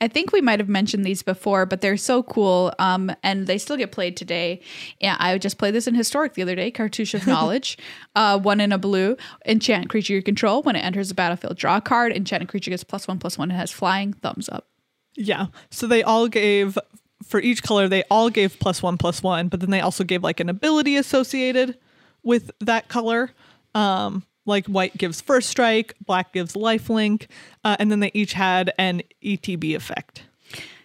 [0.00, 3.58] I think we might have mentioned these before, but they're so cool, um, and they
[3.58, 4.60] still get played today.
[5.00, 6.70] Yeah, I just played this in historic the other day.
[6.70, 7.76] Cartouche of Knowledge,
[8.14, 9.16] uh, one in a blue.
[9.44, 11.56] Enchant creature you control when it enters the battlefield.
[11.58, 12.12] Draw a card.
[12.12, 13.50] Enchant creature gets plus one plus one.
[13.50, 14.14] It has flying.
[14.14, 14.68] Thumbs up.
[15.16, 15.46] Yeah.
[15.70, 16.78] So they all gave
[17.22, 20.22] for each color they all gave plus one plus one, but then they also gave
[20.22, 21.76] like an ability associated
[22.22, 23.30] with that color.
[23.74, 27.26] Um, like white gives first strike, black gives lifelink,
[27.64, 30.24] uh, and then they each had an ETB effect.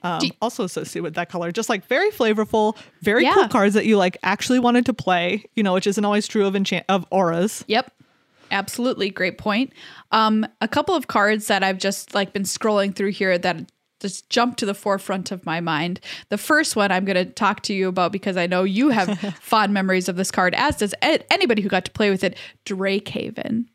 [0.04, 3.34] Um, Do- also associated with that color, just like very flavorful, very Yeah.
[3.34, 5.44] cool cards that you like actually wanted to play.
[5.56, 7.66] You know, which isn't always true of enchant of auras.
[7.68, 7.92] Yep.
[8.52, 9.74] Absolutely great point.
[10.12, 13.58] Um, a couple of cards that I've just like been scrolling through here that
[14.00, 16.00] just jump to the forefront of my mind.
[16.30, 19.18] The first one I'm going to talk to you about because I know you have
[19.42, 22.38] fond memories of this card, as does anybody who got to play with it.
[22.66, 23.70] Drake Haven.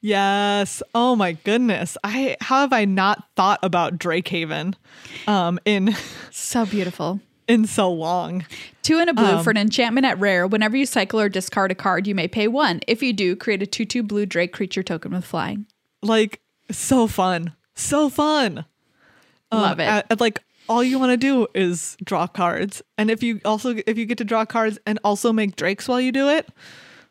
[0.00, 0.82] Yes.
[0.94, 1.96] Oh my goodness.
[2.04, 4.74] I how have I not thought about Drake Haven
[5.26, 5.94] um in
[6.30, 7.20] So beautiful.
[7.46, 8.44] in so long.
[8.82, 10.46] Two and a blue for an enchantment at rare.
[10.46, 12.80] Whenever you cycle or discard a card, you may pay one.
[12.86, 15.66] If you do, create a 2 2 blue Drake creature token with flying.
[16.02, 17.54] Like so fun.
[17.74, 18.64] So fun.
[19.50, 19.84] Um, Love it.
[19.84, 22.82] a- and, like all you want to do is draw cards.
[22.98, 26.00] And if you also if you get to draw cards and also make drakes while
[26.00, 26.48] you do it,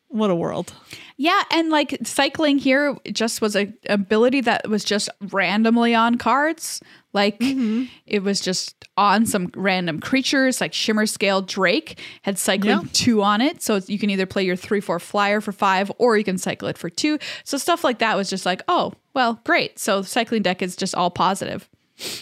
[0.09, 0.73] what a world.
[1.17, 6.79] Yeah, and like cycling here just was a ability that was just randomly on cards.
[7.13, 12.83] Like it was just on some random creatures, like Shimmerscale Drake had cycling Yeah.
[12.93, 13.63] two on it.
[13.63, 16.67] So you can either play your three four flyer for five, or you can cycle
[16.67, 17.17] it for two.
[17.43, 19.79] So stuff like that was just like, oh, well, great.
[19.79, 21.67] So cycling deck is just all positive.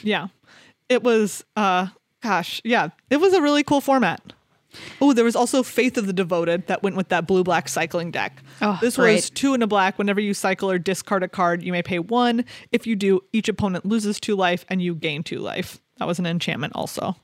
[0.04, 0.28] Yeah.
[0.90, 1.88] It was uh
[2.22, 2.90] gosh, yeah.
[3.10, 4.34] It was a really cool format.
[5.00, 8.12] Oh, there was also Faith of the Devoted that went with that blue black cycling
[8.12, 8.44] deck.
[8.62, 9.16] Oh, this great.
[9.16, 9.98] was two in a black.
[9.98, 12.46] Whenever you cycle or discard a card, you may pay one.
[12.72, 15.80] If you do, each opponent loses two life and you gain two life.
[15.98, 17.16] That was an enchantment also.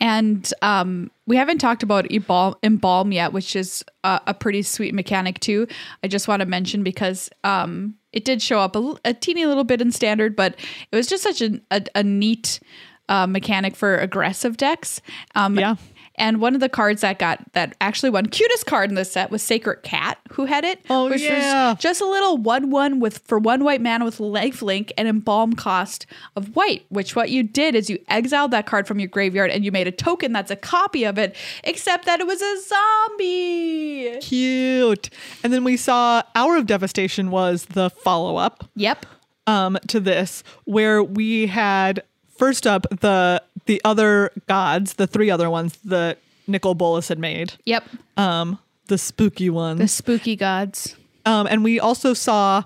[0.00, 4.94] And um, we haven't talked about embalm, embalm yet, which is a, a pretty sweet
[4.94, 5.66] mechanic too.
[6.04, 9.80] I just want to mention because um, it did show up a teeny little bit
[9.80, 10.54] in standard, but
[10.90, 11.60] it was just such a,
[11.94, 12.60] a neat
[13.08, 15.00] uh, mechanic for aggressive decks.
[15.34, 15.76] Um, Yeah.
[16.18, 19.30] And one of the cards that got that actually won cutest card in this set
[19.30, 20.80] was Sacred Cat, who had it.
[20.90, 21.70] Oh, which yeah.
[21.70, 25.08] was just a little one one with for one white mana with life link and
[25.08, 26.84] embalm cost of white.
[26.88, 29.86] Which what you did is you exiled that card from your graveyard and you made
[29.86, 34.18] a token that's a copy of it, except that it was a zombie.
[34.20, 35.10] Cute.
[35.42, 38.68] And then we saw Hour of Devastation was the follow up.
[38.74, 39.06] Yep.
[39.48, 42.02] um, to this, where we had
[42.36, 47.52] first up the the other gods, the three other ones that Nicol Bolas had made,
[47.66, 47.84] Yep.
[48.16, 50.96] um, the spooky ones, The spooky gods.
[51.26, 52.64] um, and we also saw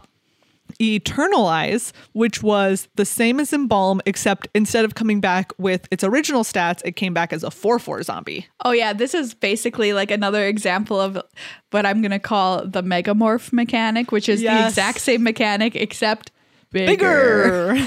[0.81, 6.45] Eternalize, which was the same as Embalm, except instead of coming back with its original
[6.45, 8.47] stats, it came back as a four four zombie.
[8.65, 11.21] Oh yeah, this is basically like another example of
[11.73, 16.31] what I'm gonna call the megamorph mechanic, which is the exact same mechanic except
[16.73, 17.75] bigger.
[17.75, 17.87] Bigger.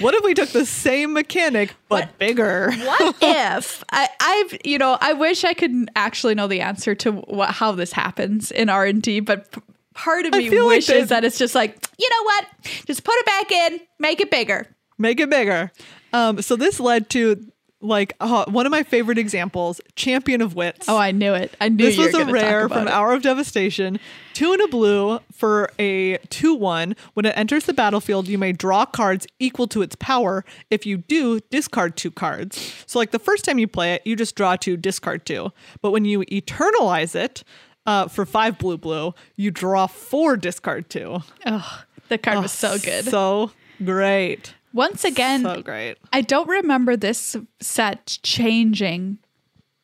[0.00, 2.72] what if we took the same mechanic but bigger?
[2.72, 7.12] what if I, I've you know I wish I could actually know the answer to
[7.12, 9.60] what how this happens in R and D, but p-
[9.94, 12.46] part of I me feel like wishes that it's just like you know what,
[12.86, 14.66] just put it back in, make it bigger.
[14.98, 15.70] make it bigger.
[16.12, 17.44] Um, so this led to
[17.84, 20.88] like uh, one of my favorite examples, Champion of Wits.
[20.88, 21.54] Oh, I knew it.
[21.60, 22.90] I knew this was a rare from it.
[22.90, 24.00] Hour of Devastation.
[24.32, 26.96] Two and a blue for a 2 1.
[27.12, 30.44] When it enters the battlefield, you may draw cards equal to its power.
[30.70, 32.74] If you do, discard two cards.
[32.86, 35.52] So, like the first time you play it, you just draw two, discard two.
[35.82, 37.44] But when you eternalize it
[37.86, 41.18] uh, for five blue blue, you draw four, discard two.
[41.46, 43.04] Oh, the card was so good.
[43.04, 43.50] So
[43.84, 44.54] great.
[44.74, 45.96] Once again, so great.
[46.12, 49.18] I don't remember this set changing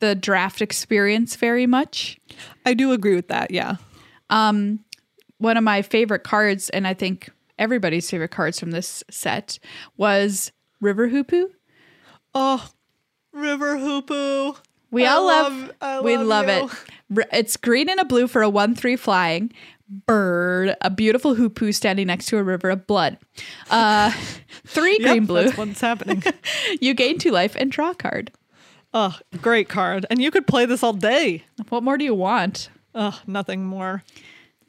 [0.01, 2.19] the draft experience very much.
[2.67, 3.51] I do agree with that.
[3.51, 3.77] Yeah.
[4.31, 4.85] Um,
[5.39, 9.59] one of my favorite cards, and I think everybody's favorite cards from this set,
[9.97, 11.51] was River Hoopoe.
[12.35, 12.69] Oh,
[13.33, 14.57] River Hoopoe.
[14.91, 16.69] We I all love, I we love you.
[17.21, 17.29] it.
[17.33, 19.53] It's green and a blue for a one three flying.
[20.07, 23.19] Bird, a beautiful hoopoe standing next to a river of blood.
[23.71, 24.13] Uh,
[24.67, 25.45] three green Yep, blue.
[25.45, 26.23] That's what's happening.
[26.81, 28.31] You gain two life and draw a card.
[28.95, 30.07] oh, great card.
[30.11, 31.45] And you could play this all day.
[31.69, 32.71] What more do you want?
[32.95, 34.03] Oh, nothing more.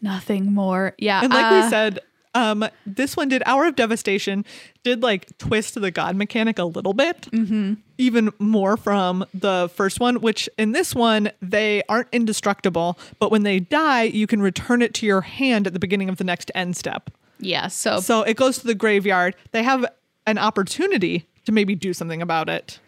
[0.02, 0.96] Nothing more.
[0.98, 1.22] Yeah.
[1.24, 2.00] And like uh, we said,
[2.34, 4.46] um, this one did Hour of Devastation,
[4.84, 7.74] did like twist the god mechanic a little bit, mm-hmm.
[7.98, 13.44] even more from the first one, which in this one, they aren't indestructible, but when
[13.44, 16.52] they die, you can return it to your hand at the beginning of the next
[16.56, 17.10] end step.
[17.40, 17.68] Yeah.
[17.68, 19.36] So, So it goes to the graveyard.
[19.52, 19.86] They have
[20.28, 22.80] an opportunity to maybe do something about it,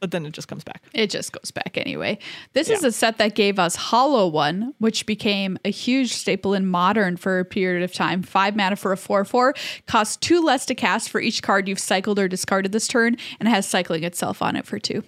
[0.00, 0.82] but then it just comes back.
[0.92, 2.18] it just goes back anyway.
[2.52, 6.66] This is a set that gave us Hollow One, which became a huge staple in
[6.66, 8.22] modern for a period of time.
[8.22, 9.54] Five mana for a 4 4,
[9.86, 13.48] costs two less to cast for each card you've cycled or discarded this turn, and
[13.48, 15.02] has cycling itself on it for two.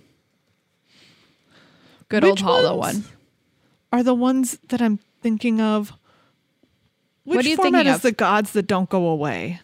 [2.08, 3.04] Good old Hollow One.
[3.92, 5.92] Are the ones that I'm thinking of?
[7.24, 8.02] Which What are you format thinking is of?
[8.02, 9.60] the gods that don't go away?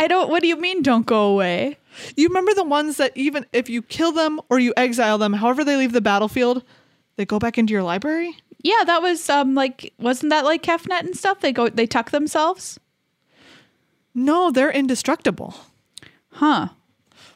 [0.00, 1.76] I don't, what do you mean don't go away?
[2.16, 5.62] You remember the ones that even if you kill them or you exile them, however
[5.62, 6.64] they leave the battlefield,
[7.16, 8.34] they go back into your library?
[8.62, 11.40] Yeah, that was um like wasn't that like Kefnet and stuff?
[11.40, 12.80] They go they tuck themselves?
[14.14, 15.54] No, they're indestructible.
[16.30, 16.68] Huh.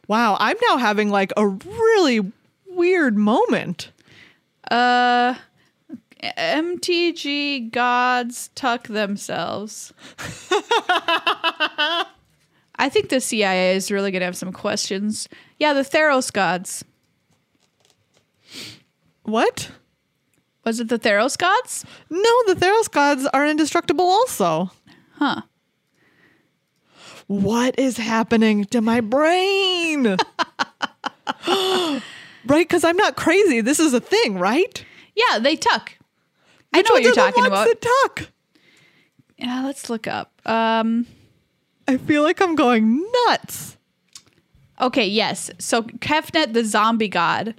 [0.09, 2.33] Wow, I'm now having like a really
[2.67, 3.91] weird moment.
[4.71, 5.35] Uh
[6.23, 9.93] MTG gods tuck themselves.
[12.77, 15.29] I think the CIA is really gonna have some questions.
[15.59, 16.85] Yeah, the Theros gods.
[19.23, 19.71] What?
[20.65, 21.85] Was it the Theros gods?
[22.11, 24.71] No, the Theros gods are indestructible also.
[25.13, 25.43] Huh.
[27.27, 30.05] What is happening to my brain?
[31.47, 32.03] right?
[32.47, 33.61] Because I'm not crazy.
[33.61, 34.85] This is a thing, right?
[35.15, 35.93] Yeah, they tuck.
[36.73, 37.69] I know what you're talking about.
[37.69, 38.29] That tuck?
[39.39, 40.33] yeah, let's look up.
[40.45, 41.07] Um
[41.87, 43.77] I feel like I'm going nuts.
[44.81, 45.51] Okay, yes.
[45.59, 47.55] So Kefnet, the zombie god.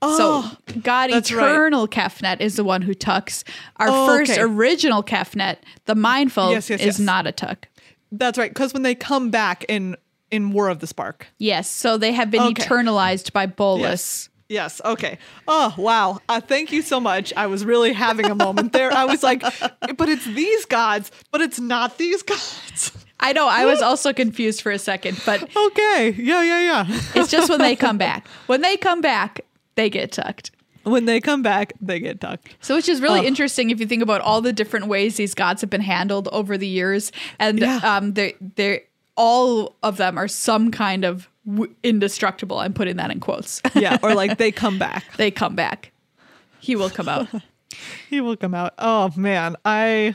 [0.00, 1.50] Oh, so God that's right.
[1.50, 3.42] Eternal Kefnet is the one who tucks.
[3.78, 4.42] Our Oh, first okay.
[4.42, 5.56] original Kefnet,
[5.86, 6.98] the Mindful, Yes, yes, is yes.
[7.00, 7.66] not a tuck.
[8.12, 8.50] That's right.
[8.50, 9.96] Because when they come back in
[10.30, 11.26] in War of the Spark.
[11.38, 12.62] Yes, so they have been Okay.
[12.62, 13.82] eternalized by Bolas.
[13.82, 14.28] Yes.
[14.48, 14.80] Yes.
[14.84, 15.18] Okay.
[15.48, 16.20] Oh wow.
[16.28, 17.32] Uh, thank you so much.
[17.36, 18.92] I was really having a moment there.
[18.92, 19.40] I was like,
[19.96, 22.92] but it's these gods, but it's not these gods.
[23.22, 26.10] I know, I was also confused for a second, but Okay.
[26.18, 26.42] Yeah.
[26.42, 26.60] Yeah.
[26.86, 27.00] Yeah.
[27.14, 28.26] it's just when they come back.
[28.46, 29.40] When they come back,
[29.76, 30.50] they get tucked.
[30.84, 32.56] when they come back, they get tucked.
[32.60, 33.24] So, which is really Oh.
[33.24, 36.58] interesting if you think about all the different ways these gods have been handled over
[36.58, 37.78] the years, and Yeah.
[37.84, 38.82] um, they they
[39.16, 42.58] all of them are some kind of w- indestructible.
[42.58, 43.62] I'm putting that in quotes.
[43.74, 43.98] Yeah.
[44.02, 45.04] Or like they come back.
[45.16, 45.92] they come back.
[46.58, 47.28] He will come out.
[48.10, 48.74] He will come out.
[48.78, 49.56] Oh man.
[49.64, 50.14] I.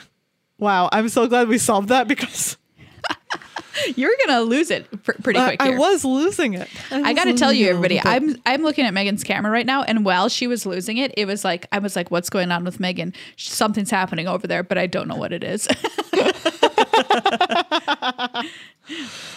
[0.60, 0.89] Wow.
[0.91, 2.58] I'm so glad we solved that because
[3.95, 6.67] You're gonna lose it pr- pretty I, quick I was losing it.
[6.91, 8.26] I was got to tell you, it a little everybody.
[8.26, 11.26] I'm I'm looking at Megan's camera right now, and while she was losing it, it
[11.26, 13.13] was like I was like, "What's going on with Megan?
[13.36, 15.67] Something's happening over there, but I don't know what it is."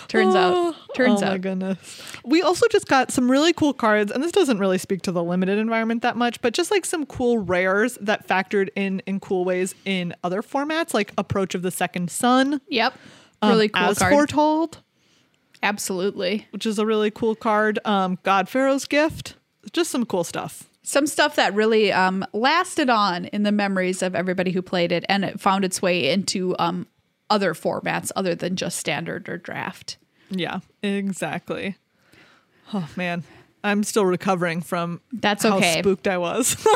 [0.08, 1.28] turns out, turns out.
[1.28, 2.12] oh, oh my goodness.
[2.24, 5.22] We also just got some really cool cards, and this doesn't really speak to the
[5.22, 9.44] limited environment that much, but just like some cool rares that factored in in cool
[9.44, 12.94] ways in other formats, like Approach of the Second Sun, yep,
[13.42, 14.12] really cool as card.
[14.12, 14.78] foretold,
[15.62, 17.78] Absolutely, which is a really cool card.
[17.84, 19.34] Um, God Pharaoh's Gift,
[19.72, 20.64] just some cool stuff.
[20.82, 25.04] some stuff that really um, lasted on in the memories of everybody who played it,
[25.08, 26.86] and it found its way into um,
[27.28, 29.98] other formats other than just standard or draft.
[30.30, 31.76] Yeah, exactly.
[32.72, 33.24] Oh man,
[33.62, 35.80] I'm still recovering from That's how okay.
[35.80, 36.56] spooked I was.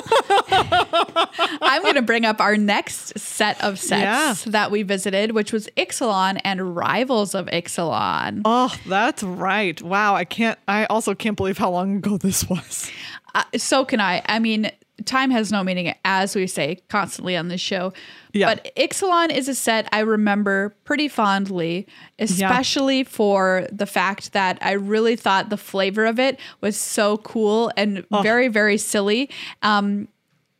[0.50, 4.02] I'm going to bring up our next set of sets
[4.46, 4.50] Yeah.
[4.52, 8.42] that we visited, which was Ixalan and Rivals of Ixalan.
[8.44, 9.80] oh, that's right.
[9.82, 10.58] Wow, I can't.
[10.68, 12.90] I also can't believe how long ago this was.
[13.34, 14.22] Uh, so can I.
[14.26, 14.70] I mean,
[15.04, 17.92] time has no meaning, as we say constantly on this show.
[18.32, 18.54] Yeah.
[18.54, 21.86] But Ixalan is a set I remember pretty fondly,
[22.18, 27.70] especially for the fact that I really thought the flavor of it was so cool
[27.76, 29.30] and very, very silly.
[29.62, 30.08] Um,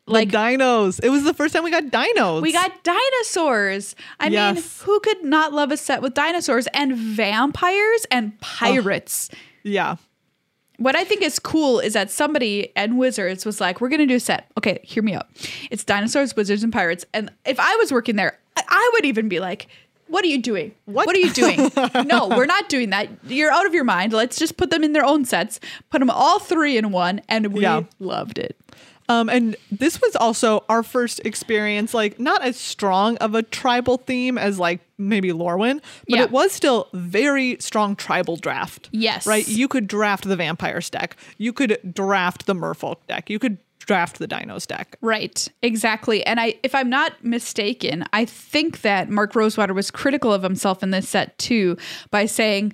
[0.07, 1.01] Like like dinos.
[1.03, 2.43] It was the first time we got dinos.
[2.43, 3.97] We got dinosaurs.
[4.21, 9.31] I mean, who could not love a set with dinosaurs and vampires and pirates?
[9.63, 9.97] yeah.
[10.79, 14.07] What I think is cool is that somebody and Wizards was like, we're going to
[14.07, 14.51] do a set.
[14.59, 15.29] Okay, hear me out.
[15.71, 17.05] It's dinosaurs, wizards, and pirates.
[17.15, 19.69] And if I was working there, I, I would even be like,
[20.09, 20.75] what are you doing?
[20.85, 21.09] What?
[21.09, 21.71] are you doing?
[22.07, 23.09] no, we're not doing that.
[23.27, 24.13] You're out of your mind.
[24.13, 25.61] Let's just put them in their own sets,
[25.91, 27.23] put them all three in one.
[27.29, 27.85] And we Yeah.
[28.01, 28.57] loved it.
[29.09, 33.99] Um, and this was also our first experience, like not as strong of a tribal
[33.99, 36.23] theme as like maybe Lorwyn, but Yeah.
[36.23, 38.89] it was still very strong tribal draft.
[38.93, 39.27] Yes.
[39.27, 39.47] Right?
[39.47, 41.17] You could draft the vampires deck.
[41.37, 43.29] You could draft the merfolk deck.
[43.29, 44.97] You could draft the dinos deck.
[45.03, 46.25] Right, exactly.
[46.25, 50.83] And I if I'm not mistaken, I think that Mark Rosewater was critical of himself
[50.83, 51.77] in this set too
[52.11, 52.73] by saying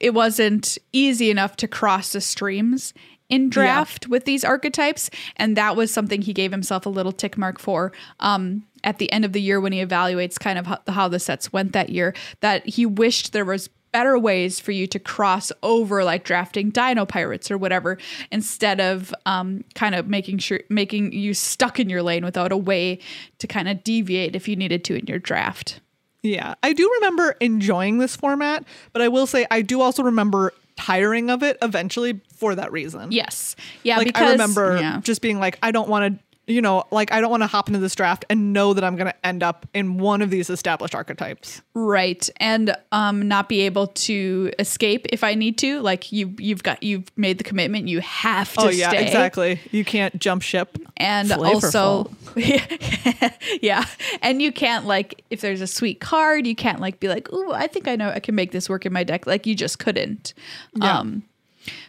[0.00, 2.92] it wasn't easy enough to cross the streams
[3.32, 7.38] in draft with these archetypes and that was something he gave himself a little tick
[7.38, 10.78] mark for um at the end of the year when he evaluates kind of how,
[10.88, 14.86] how the sets went that year that he wished there was better ways for you
[14.86, 17.98] to cross over like drafting dino pirates or whatever
[18.30, 22.56] instead of um, kind of making sure making you stuck in your lane without a
[22.56, 22.98] way
[23.38, 25.80] to kind of deviate if you needed to in your draft
[26.22, 26.54] Yeah.
[26.62, 31.30] I do remember enjoying this format, but I will say I do also remember tiring
[31.30, 33.12] of it eventually for that reason.
[33.12, 35.00] yes yeah like because I remember yeah.
[35.00, 37.68] just being like, I don't want to, you know, like I don't want to hop
[37.68, 40.50] into this draft and know that I'm going to end up in one of these
[40.50, 41.62] established archetypes.
[41.74, 46.62] right and um not be able to escape if i need to like you you've
[46.62, 49.60] got you've made the commitment you have to oh yeah, stay exactly.
[49.70, 50.76] You can't jump ship.
[50.98, 51.54] and Flavorful.
[51.54, 52.10] also
[53.62, 53.84] yeah
[54.20, 57.52] and you can't like if there's a sweet card you can't like be like ooh
[57.52, 59.78] i think i know i can make this work in my deck like you just
[59.78, 60.34] couldn't
[60.74, 60.98] Yeah.
[60.98, 61.22] um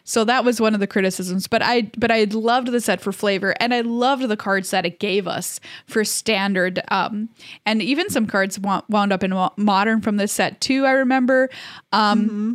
[0.03, 3.11] so that was one of the criticisms but i but i loved the set for
[3.11, 7.29] flavor and i loved the cards that it gave us for standard um
[7.65, 11.49] and even some cards wound up in modern from this set too i remember
[11.91, 12.53] um Mm-hmm.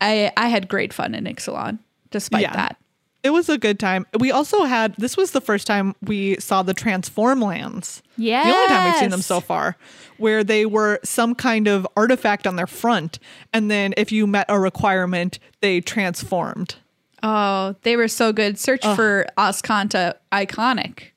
[0.00, 1.78] i i had great fun in ixalan
[2.10, 2.52] despite Yeah.
[2.54, 2.76] that
[3.28, 4.06] It was a good time.
[4.18, 8.02] We also had this was the first time we saw the transform lands.
[8.16, 8.42] Yeah.
[8.42, 9.76] The only time we've seen them so far,
[10.16, 13.18] where they were some kind of artifact on their front,
[13.52, 16.76] and then if you met a requirement, they transformed.
[17.22, 18.58] Oh, they were so good.
[18.58, 21.10] Search for Azcanta Iconic.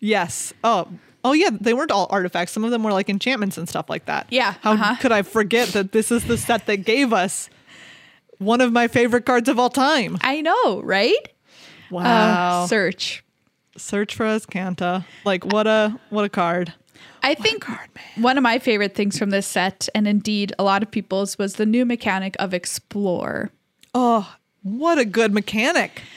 [0.00, 0.54] Yes.
[0.64, 0.88] Oh.
[1.22, 2.52] Oh yeah, they weren't all artifacts.
[2.52, 4.26] Some of them were like enchantments and stuff like that.
[4.30, 4.96] Yeah, How uh-huh.
[5.02, 7.50] could I forget that this is the set that gave us
[8.38, 10.16] one of my favorite cards of all time?
[10.22, 11.28] I know, right?
[11.90, 12.64] Wow.
[12.64, 13.24] Uh, search.
[13.76, 15.04] Search for Azcanta.
[15.24, 16.72] Like what a what a card.
[17.22, 20.82] I think card, one of my favorite things from this set, and indeed a lot
[20.82, 23.50] of people's, was the new mechanic of Explore.
[23.94, 26.02] Oh, what a good mechanic.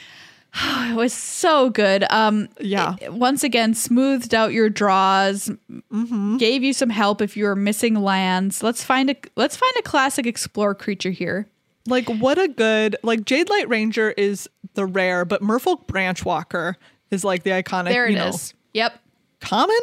[0.54, 2.04] It was so good.
[2.10, 2.96] Um, Yeah.
[3.00, 5.50] it- once again, smoothed out your draws,
[5.92, 6.36] Mm-hmm.
[6.36, 8.62] gave you some help if you were missing lands.
[8.62, 11.46] Let's find a let's find a classic Explore creature here.
[11.86, 16.76] Like what a good like Jadelight Ranger is the rare, but Merfolk Branchwalker
[17.10, 17.88] is like the iconic.
[17.88, 18.54] There it you know, is.
[18.74, 18.98] Yep,
[19.40, 19.78] Common?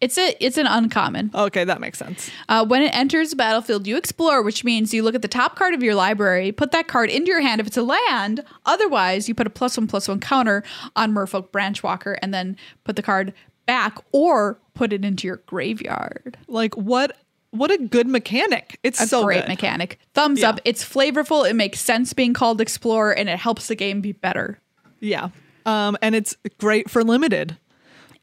[0.00, 1.30] it's a it's an uncommon.
[1.34, 2.30] Okay, that makes sense.
[2.48, 5.56] Uh, when it enters the battlefield, you explore, which means you look at the top
[5.56, 8.44] card of your library, put that card into your hand if it's a land.
[8.66, 10.62] Otherwise, you put a plus one plus one counter
[10.94, 13.32] on Merfolk Branchwalker and then put the card
[13.64, 16.36] back or put it into your graveyard.
[16.46, 17.16] Like what
[17.58, 18.78] what a good mechanic.
[18.82, 19.48] It's A so great good.
[19.48, 19.98] mechanic.
[20.14, 20.50] Thumbs Yeah.
[20.50, 20.60] up.
[20.64, 21.48] It's flavorful.
[21.48, 24.60] It makes sense being called Explorer and it helps the game be better.
[25.00, 25.28] Yeah.
[25.64, 27.56] Um, and it's great for limited.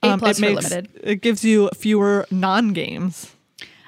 [0.02, 1.00] A Um, plus it for makes, limited.
[1.04, 3.32] It gives you fewer non games.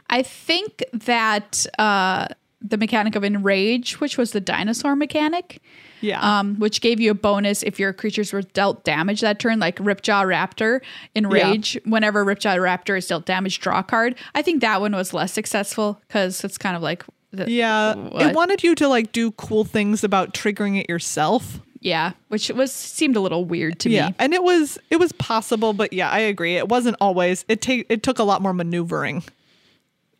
[0.09, 2.27] I think that uh,
[2.67, 5.61] the mechanic of Enrage, which was the dinosaur mechanic,
[6.01, 6.19] Yeah.
[6.39, 9.77] um, which gave you a bonus if your creatures were dealt damage that turn, like
[9.77, 10.81] Ripjaw Raptor
[11.15, 11.77] Enrage.
[11.85, 14.15] Whenever Ripjaw Raptor is dealt damage, draw a card.
[14.33, 17.93] I think that one was less successful because it's kind of like, the, yeah.
[17.95, 18.21] what?
[18.27, 21.59] It wanted you to like do cool things about triggering it yourself.
[21.81, 24.07] yeah, which was seemed a little weird to Yeah.
[24.07, 24.15] me.
[24.17, 26.55] And it was it was possible, but yeah, I agree.
[26.55, 27.45] It wasn't always.
[27.47, 29.21] It take it took a lot more maneuvering.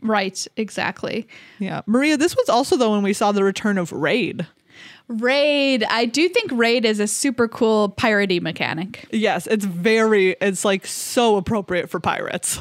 [0.01, 1.27] Right, exactly.
[1.59, 1.81] Yeah.
[1.85, 4.45] Maria, this was also though when we saw the return of Raid.
[5.07, 5.83] Raid.
[5.83, 9.05] I do think Raid is a super cool piratey mechanic.
[9.11, 12.59] Yes, it's very it's like so appropriate for pirates.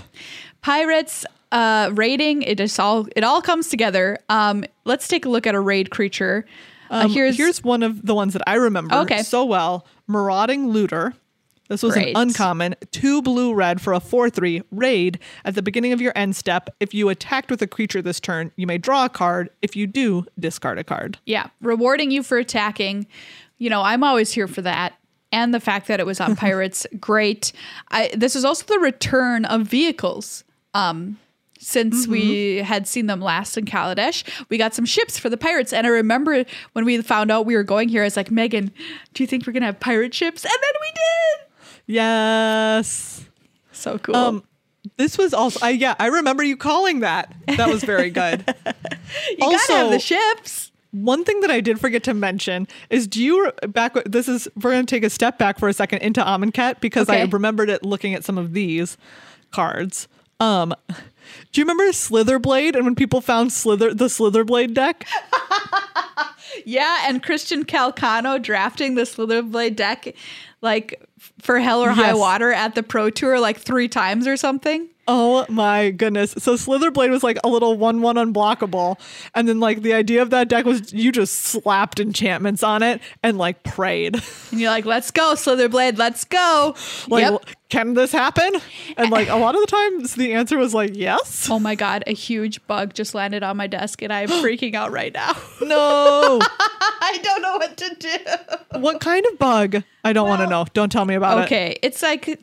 [0.62, 5.47] Pirates uh raiding it is all it all comes together um let's take a look
[5.47, 6.45] at a raid creature
[6.91, 9.22] uh, Um, here's, here's one of the ones that I remember Okay.
[9.22, 9.87] so well.
[10.07, 11.14] Marauding Looter.
[11.69, 12.09] This was Great.
[12.09, 15.19] an uncommon two blue red for a 4 3 raid.
[15.45, 18.53] At the beginning of your end step, if you attacked with a creature this turn,
[18.57, 19.49] you may draw a card.
[19.62, 21.19] If you do, discard a card.
[21.27, 23.07] yeah rewarding you for attacking
[23.59, 24.95] you know i'm always here for that
[25.33, 27.53] and the fact that it was on pirates great
[27.91, 30.45] i this is also the return of vehicles
[30.75, 31.19] um
[31.59, 35.73] since we had seen them last in Kaladesh, we got some ships for the pirates.
[35.73, 36.45] And I remember
[36.75, 38.71] when we found out we were going here, I was like, Megan,
[39.15, 40.45] do you think we're going to have pirate ships?
[40.45, 41.44] And then we did.
[41.87, 43.24] Yes.
[43.72, 44.16] So cool.
[44.16, 44.45] Um,
[44.97, 47.35] this was also, I, yeah, I remember you calling that.
[47.57, 48.45] That was very good.
[49.30, 50.72] you got to have the ships.
[50.93, 54.70] One thing that I did forget to mention is do you back this is we're
[54.70, 57.85] going to take a step back for a second into Amonkhet because I remembered it
[57.85, 58.97] looking at some of these
[59.51, 60.07] cards.
[60.39, 60.72] Um
[61.51, 65.05] do you remember Slitherblade and when people found Slither the Slitherblade deck?
[66.64, 70.14] Yeah, and Christian Calcano drafting the Slitherblade deck
[70.65, 71.01] like
[71.41, 72.17] for Hell or High Yes.
[72.19, 74.89] Water at the Pro Tour like three times or something.
[75.07, 76.33] Oh my goodness.
[76.39, 78.99] So Slitherblade was like a little 1 1 unblockable.
[79.35, 83.01] And then, like, the idea of that deck was you just slapped enchantments on it
[83.23, 84.17] and, like, prayed.
[84.51, 86.75] And you're like, let's go, Slitherblade, let's go.
[87.09, 87.45] like, yep.
[87.69, 88.55] can this happen?
[88.97, 91.49] And, like, a lot of the times the answer was like, yes.
[91.51, 94.93] Oh my god, a huge bug just landed on my desk and I'm freaking out
[94.93, 95.37] right now.
[95.65, 96.41] No.
[96.43, 98.79] I don't know what to do.
[98.81, 99.83] what kind of bug?
[100.05, 100.67] I don't want to know.
[100.75, 101.45] Don't tell me about it.
[101.45, 102.39] Okay, it's like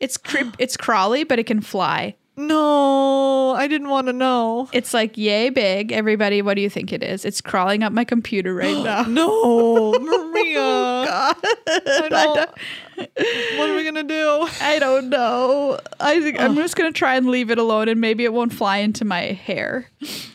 [0.00, 2.16] it's creep it's crawly, but it can fly.
[2.36, 4.68] No, I didn't want to know.
[4.72, 5.92] It's like yay big.
[5.92, 7.26] Everybody, what do you think it is?
[7.26, 9.02] It's crawling up my computer right now.
[9.02, 10.58] No, Maria.
[10.58, 11.34] Oh,
[11.76, 12.50] I don't,
[13.58, 14.48] what are we going to do?
[14.62, 15.78] I don't know.
[15.98, 18.78] I think I'm just gonna try and leave it alone, and maybe it won't fly
[18.78, 19.90] into my hair.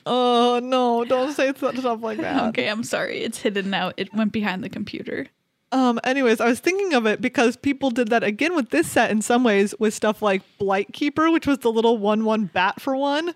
[0.06, 2.44] Oh, no, don't say stuff like that.
[2.56, 3.20] Okay, I'm sorry.
[3.22, 3.92] It's hidden now.
[3.98, 5.28] It went behind the computer.
[5.76, 9.12] Um, anyways, I was thinking of it because people did that again with this set
[9.12, 12.80] in some ways with stuff like Blight Keeper, which was the little one one bat
[12.80, 13.34] for one.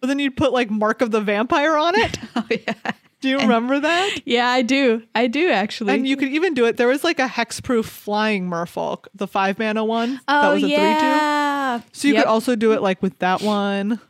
[0.00, 2.18] But then you'd put like Mark of the Vampire on it.
[2.36, 2.92] Oh yeah.
[3.20, 4.20] Do you remember that?
[4.24, 5.02] Yeah, I do.
[5.14, 5.94] I do actually.
[5.94, 6.76] And you could even do it.
[6.76, 10.20] There was like a hexproof flying merfolk, the five mana one.
[10.28, 11.80] oh that was a three yeah.
[11.82, 11.88] two.
[11.92, 12.24] So you Yep.
[12.24, 14.00] could also do it like with that one.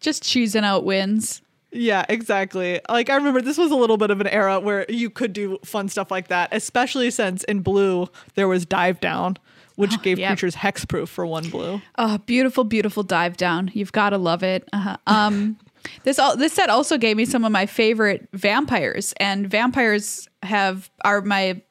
[0.00, 1.42] just choosing out wins.
[1.72, 2.80] Yeah, exactly.
[2.88, 5.58] Like I remember this was a little bit of an era where you could do
[5.64, 9.36] fun stuff like that, especially since in blue there was dive down,
[9.76, 10.30] which gave yep.
[10.30, 11.80] creatures hexproof for one blue.
[11.96, 13.70] Oh, beautiful, beautiful dive down.
[13.72, 14.68] You've got to love it.
[14.72, 14.96] Uh-huh.
[15.06, 15.58] Um,
[16.04, 20.90] this all this set also gave me some of my favorite vampires, and vampires have
[21.04, 21.62] are my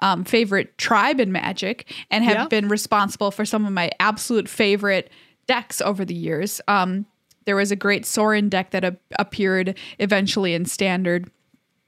[0.00, 2.48] um, favorite tribe in Magic, and have Yeah.
[2.48, 5.10] been responsible for some of my absolute favorite
[5.46, 6.60] decks over the years.
[6.68, 7.06] Um,
[7.46, 11.30] there was a great Sorin deck that ap- appeared eventually in Standard.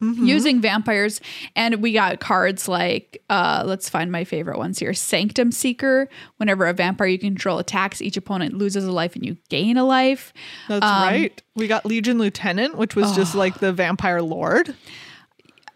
[0.00, 1.20] using vampires
[1.54, 6.66] and we got cards like uh let's find my favorite ones here sanctum seeker whenever
[6.66, 10.32] a vampire you control attacks each opponent loses a life and you gain a life
[10.68, 11.40] That's Um, right.
[11.54, 14.74] We got Legion Lieutenant, which was just like the vampire lord.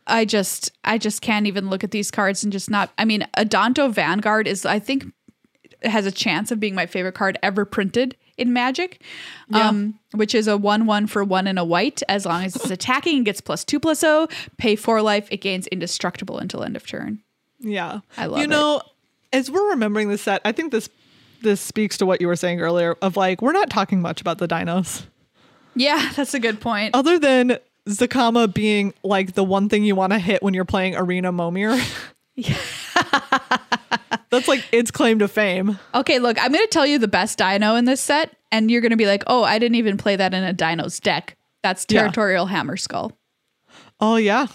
[0.09, 3.24] i just i just can't even look at these cards and just not i mean
[3.37, 5.05] adanto vanguard is i think
[5.85, 9.03] has a chance of being my favorite card ever printed in magic
[9.53, 13.16] um which is a 1-1 for 1 and a white as long as it's attacking
[13.16, 14.28] and gets plus 2 plus 0
[14.59, 17.20] pay 4 life it gains indestructible until end of turn
[17.61, 18.01] Yeah.
[18.18, 18.82] I love You know,
[19.32, 20.89] as we're remembering this set, I think this
[21.43, 24.39] this speaks to what you were saying earlier of like we're not talking much about
[24.39, 25.05] the dinos.
[25.74, 27.59] yeah that's a good point Other than
[27.89, 31.78] Zacama being like the one thing you want to hit when you're playing Arena Momir.
[34.31, 35.79] That's like its claim to fame.
[35.95, 38.81] Okay, look, I'm going to tell you the best dino in this set, and you're
[38.81, 41.37] going to be like, oh, I didn't even play that in a dino's deck.
[41.62, 42.03] That's Yeah.
[42.03, 43.12] Territorial Hammerskull.
[43.99, 44.47] Oh yeah.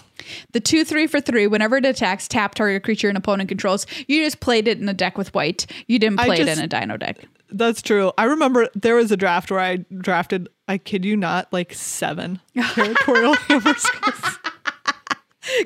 [0.52, 3.86] The 2 3 for 3, whenever it attacks, tap target creature an opponent controls.
[4.06, 5.66] You just played it in a deck with white.
[5.88, 7.18] You didn't play it in a dino deck.
[7.50, 8.12] That's true.
[8.16, 12.40] I remember there was a draft where I drafted, I kid you not, like seven
[12.74, 14.38] territorial hammer skulls.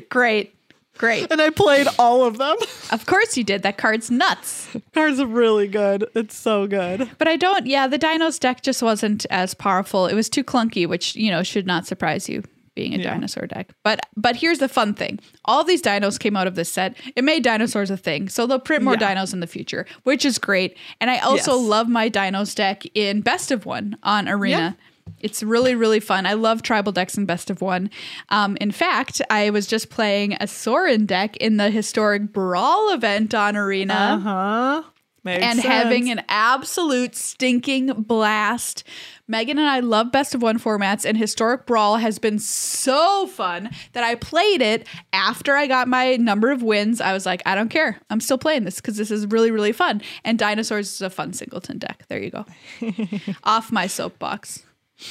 [0.08, 0.55] Great.
[0.98, 1.30] Great.
[1.30, 2.56] And I played all of them.
[2.92, 3.62] Of course you did.
[3.64, 4.68] That card's nuts.
[4.94, 6.06] Card's really good.
[6.14, 7.10] It's so good.
[7.18, 10.06] But I don't, yeah, the dinos deck just wasn't as powerful.
[10.06, 12.44] It was too clunky, which, you know, should not surprise you
[12.76, 13.10] being a Yeah.
[13.10, 13.70] dinosaur deck.
[13.82, 15.18] But but here's the fun thing.
[15.46, 16.94] All these dinos came out of this set.
[17.16, 18.28] It made dinosaurs a thing.
[18.28, 19.14] So they'll print more Yeah.
[19.16, 20.76] dinos in the future, which is great.
[21.00, 21.66] And I also Yes.
[21.68, 24.76] love my dinos deck in Best of One on Arena.
[25.20, 26.26] It's really, really fun.
[26.26, 27.90] I love tribal decks and Best of One.
[28.28, 33.34] Um, in fact, I was just playing a Sorin deck in the historic Brawl event
[33.34, 34.82] on Arena Uh huh.
[35.24, 38.84] and having an absolute stinking blast.
[39.28, 43.70] Megan and I love best of one formats, and Historic Brawl has been so fun
[43.92, 47.00] that I played it after I got my number of wins.
[47.00, 47.98] I was like, I don't care.
[48.08, 50.00] I'm still playing this because this is really, really fun.
[50.24, 52.04] And Dinosaurs is a fun singleton deck.
[52.08, 52.44] There you go.
[53.44, 54.62] Off my soapbox.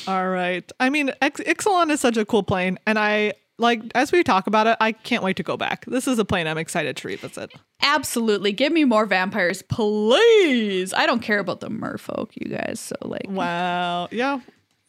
[0.07, 0.69] All right.
[0.79, 4.47] I mean, Ix- Ixalan is such a cool plane, and I like as we talk
[4.47, 5.85] about it, I can't wait to go back.
[5.85, 7.53] This is a plane I'm excited to revisit.
[7.81, 8.51] Absolutely.
[8.51, 10.93] Give me more vampires, please.
[10.93, 12.79] I don't care about the merfolk, you guys.
[12.79, 14.07] So, like, Wow.
[14.11, 14.39] Yeah.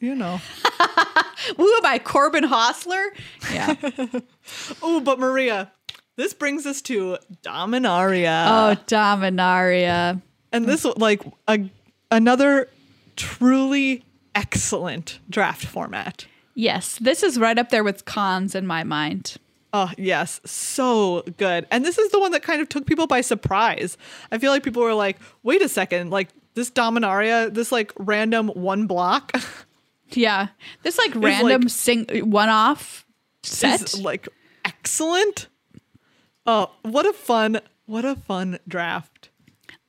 [0.01, 0.37] You know.
[1.57, 3.07] who am I, Corbin Hosler?
[3.53, 3.75] Yeah.
[4.83, 5.73] oh, but Maria,
[6.17, 8.47] this brings us to Dominaria.
[8.49, 10.21] oh, Dominaria.
[10.53, 11.71] and this like a,
[12.11, 12.69] another
[13.17, 14.05] truly
[14.37, 16.27] excellent draft format.
[16.55, 19.37] Yes, this is right up there with Khans in my mind.
[19.73, 20.41] Oh, yes.
[20.47, 21.67] So good.
[21.71, 23.99] And this is the one that kind of took people by surprise.
[24.31, 28.49] I feel like people were like, wait a second, like this Dominaria, this like random
[28.49, 29.33] one block
[30.11, 30.49] Yeah,
[30.85, 33.05] this like random like- sing one-off
[33.43, 33.83] set.
[33.83, 34.29] is like
[34.65, 35.49] excellent.
[36.47, 39.31] Oh, what a fun, what a fun draft.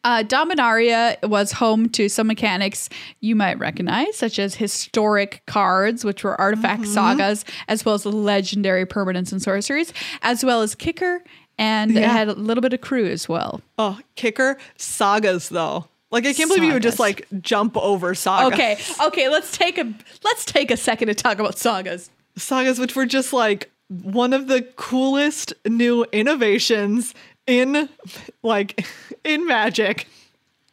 [0.07, 2.87] Uh, Dominaria was home to some mechanics
[3.19, 6.93] you might recognize, such as historic cards, which were artifact Mm-hmm.
[6.93, 9.91] sagas, as well as legendary permanents and sorceries,
[10.21, 11.21] as well as kicker,
[11.57, 13.59] and it had a little bit of crew as well.
[13.77, 15.89] Oh, kicker sagas though.
[16.09, 18.53] Like I can't believe you would just like jump over sagas.
[18.53, 18.77] Okay,
[19.07, 19.93] okay, let's take a
[20.23, 22.09] let's take a second to talk about sagas.
[22.37, 27.13] sagas which were just like one of the coolest new innovations
[27.47, 27.89] in
[28.43, 28.85] like
[29.23, 30.07] in magic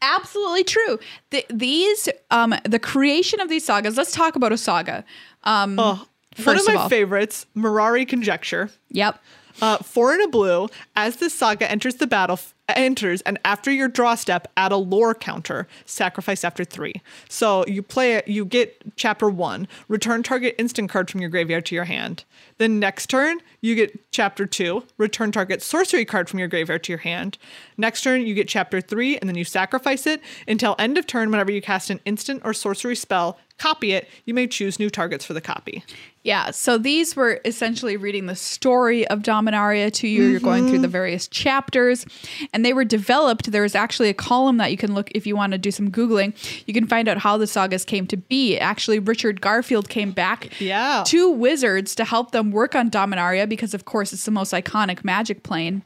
[0.07, 0.99] Absolutely true.
[1.31, 3.97] The, these, um, the creation of these sagas.
[3.97, 5.03] Let's talk about a saga.
[5.45, 6.07] Um, oh
[6.37, 6.89] one First of of my all.
[6.89, 9.23] favorites mirari conjecture yep.
[9.63, 12.39] uh, four in a blue as this saga enters the battle
[12.69, 16.95] enters and after your draw step add a lore counter sacrifice after three.
[17.29, 21.67] So you play it you get chapter one return target instant card from your graveyard
[21.67, 22.25] to your hand.
[22.59, 26.93] Then next turn you get chapter two return target sorcery card from your graveyard to
[26.93, 27.39] your hand.
[27.77, 31.31] Next turn you get chapter three and then you sacrifice it until end of turn
[31.31, 34.09] whenever you cast an instant or sorcery spell copy it.
[34.25, 35.85] You may choose new targets for the copy.
[36.23, 40.25] Yeah, so these were essentially reading the story of Dominaria to you.
[40.25, 40.83] You're going through mm-hmm.
[40.83, 42.07] the various chapters,
[42.55, 43.53] and they were developed.
[43.53, 45.91] There was actually a column that you can look if you want to do some
[45.91, 46.33] Googling.
[46.67, 48.57] You can find out how the sagas came to be.
[48.59, 51.05] Actually, Richard Garfield came back Yeah.
[51.09, 55.05] to Wizards to help them work on Dominaria because, of course, it's the most iconic
[55.05, 55.83] magic plane.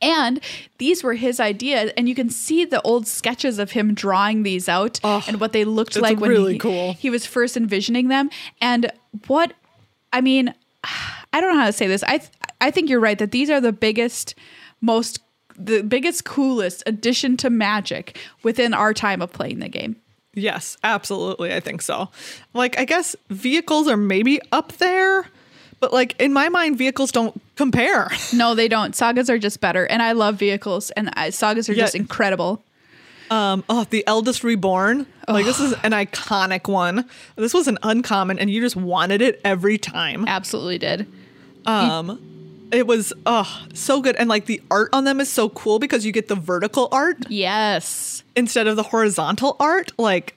[0.00, 0.40] And
[0.78, 4.68] these were his ideas, and you can see the old sketches of him drawing these
[4.68, 6.92] out Oh, and what they looked like when really he, cool.
[6.94, 8.30] he was first envisioning them.
[8.60, 8.92] And
[9.26, 9.54] what
[10.12, 10.54] I mean,
[11.32, 12.02] I don't know how to say this.
[12.04, 14.34] I th- I think you're right that these are the biggest,
[14.80, 15.21] most
[15.56, 19.96] the biggest, coolest addition to Magic within our time of playing the game.
[20.34, 21.52] Yes, absolutely.
[21.52, 22.08] I think so.
[22.54, 25.26] Like, I guess vehicles are maybe up there,
[25.78, 28.10] but like in my mind, vehicles don't compare.
[28.32, 28.96] No, they don't.
[28.96, 31.84] Sagas are just better, and I love vehicles, and I, sagas are Yeah.
[31.84, 32.62] just incredible.
[33.30, 35.06] Um, oh, the eldest reborn.
[35.28, 37.06] Like, this is an iconic one.
[37.36, 40.24] This was an uncommon, and you just wanted it every time.
[40.28, 41.06] Absolutely did.
[41.66, 42.18] Um,
[42.72, 46.04] it was oh so good, and like the art on them is so cool because
[46.06, 48.24] you get the vertical art Yes.
[48.34, 49.92] instead of the horizontal art.
[49.98, 50.36] Like,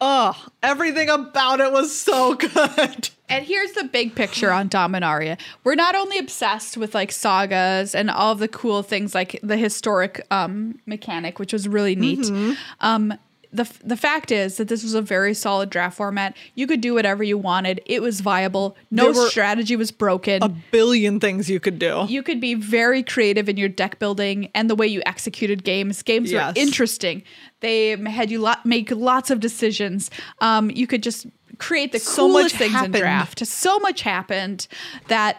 [0.00, 3.10] oh, everything about it was so good.
[3.30, 5.38] And here's the big picture on Dominaria.
[5.62, 9.56] We're not only obsessed with like sagas and all of the cool things like the
[9.58, 12.20] historic um, mechanic, which was really neat.
[12.20, 12.52] Mm-hmm.
[12.80, 13.12] Um,
[13.52, 16.36] the, the fact is that this was a very solid draft format.
[16.54, 17.80] You could do whatever you wanted.
[17.86, 18.76] It was viable.
[18.90, 20.42] No strategy was broken.
[20.42, 22.04] A billion things you could do.
[22.08, 26.02] you could be very creative in your deck building and the way you executed games.
[26.02, 26.54] Games Yes.
[26.56, 27.22] were interesting.
[27.60, 30.10] They had you lot, make lots of decisions.
[30.40, 31.26] Um, you could just
[31.58, 32.94] create the So much coolest things in happened.
[32.94, 33.46] draft.
[33.46, 34.68] So much happened
[35.08, 35.38] that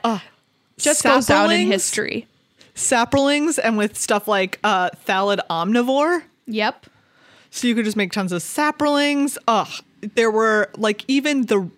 [0.78, 2.26] just goes down in history.
[2.74, 6.24] saplings and with stuff like uh Thallid Omnivore.
[6.48, 6.86] Yep.
[7.52, 9.38] So you could just make tons of saplings.
[9.48, 9.70] Ugh.
[10.16, 11.70] There were like even the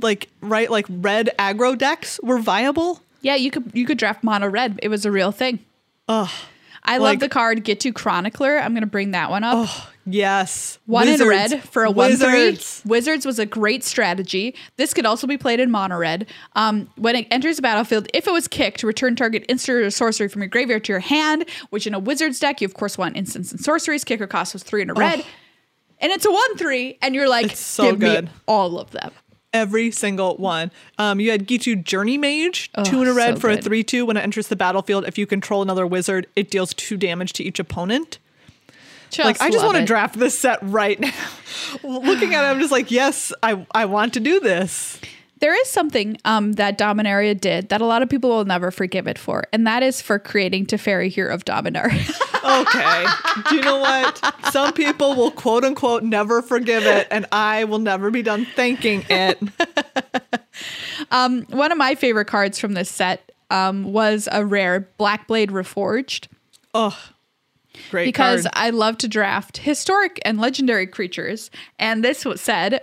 [0.00, 3.00] like right like red aggro decks were viable.
[3.22, 4.78] Yeah, you could you could draft mono red.
[4.82, 5.58] It was a real thing.
[6.08, 6.30] Ugh.
[6.84, 8.58] I love the card Ghitu Chronicler.
[8.58, 9.68] I'm gonna bring that one up.
[10.06, 10.78] Yes.
[10.86, 11.20] One Wizards.
[11.20, 12.80] in red for a one Wizards.
[12.80, 12.90] three.
[12.90, 14.54] Wizards was a great strategy.
[14.76, 16.26] This could also be played in mono red.
[16.54, 20.28] Um, when it enters the battlefield, if it was kicked, return target instant or sorcery
[20.28, 21.44] from your graveyard to your hand.
[21.70, 24.04] Which in a Wizards deck, you of course want instants and sorceries.
[24.04, 25.24] Kicker cost was three in a red,
[26.00, 28.24] and it's a one three, and you're like, so give good.
[28.26, 29.10] me all of them.
[29.52, 30.70] Every single one.
[30.98, 33.82] Um, you had Ghitu Journey Mage, Oh, two in a red so for a 3
[33.82, 34.04] 2.
[34.04, 37.42] When it enters the battlefield, if you control another wizard, it deals two damage to
[37.44, 38.18] each opponent.
[39.16, 41.12] Just like, I just want to draft this set right now.
[41.82, 45.00] Looking at it, I'm just like, yes, I, I want to do this.
[45.38, 49.06] There is something um, that Dominaria did that a lot of people will never forgive
[49.06, 52.22] it for, and that is for creating Teferi Hero of Dominaria.
[52.46, 53.04] Okay.
[53.48, 54.22] Do you know what?
[54.52, 59.04] Some people will quote unquote never forgive it, and I will never be done thanking
[59.10, 59.36] it.
[61.10, 66.28] One of my favorite cards from this set um, was a rare Blackblade Reforged
[66.78, 67.10] Oh,
[67.90, 68.52] great because card.
[68.54, 71.50] I love to draft historic and legendary creatures.
[71.78, 72.80] And this said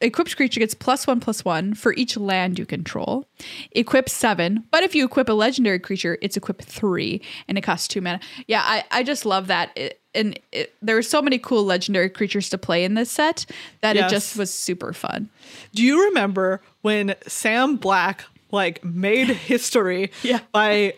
[0.00, 3.26] equipped creature gets plus one plus one for each land you control.
[3.72, 7.88] Equip seven, but if you equip a legendary creature, it's equip three, and it costs
[7.88, 8.20] two mana.
[8.46, 9.70] Yeah, I, I just love that.
[9.76, 13.44] It, and it, there were so many cool legendary creatures to play in this set
[13.82, 14.10] that Yes.
[14.10, 15.28] it just was super fun.
[15.74, 20.40] Do you remember when Sam Black like made history Yeah.
[20.52, 20.94] by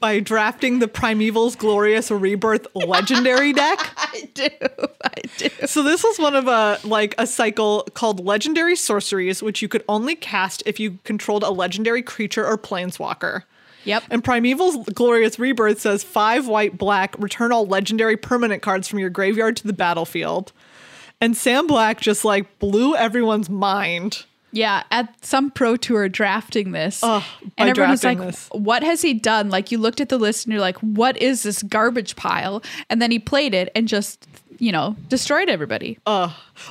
[0.00, 3.78] by drafting the Primeval's Glorious Rebirth legendary deck?
[3.96, 4.48] I do,
[5.04, 5.48] I do.
[5.66, 9.84] So this was one of a like a cycle called Legendary Sorceries, which you could
[9.88, 13.42] only cast if you controlled a legendary creature or planeswalker.
[13.84, 14.04] Yep.
[14.10, 19.10] And Primeval's Glorious Rebirth says five white black, return all legendary permanent cards from your
[19.10, 20.52] graveyard to the battlefield.
[21.20, 24.24] And Sam Black just like blew everyone's mind.
[24.54, 27.22] Yeah, at some pro tour drafting this, by
[27.58, 28.48] and everyone was like, this.
[28.52, 31.42] "What has he done?" Like you looked at the list and you're like, "What is
[31.42, 34.26] this garbage pile?" And then he played it and just,
[34.58, 35.98] you know, destroyed everybody.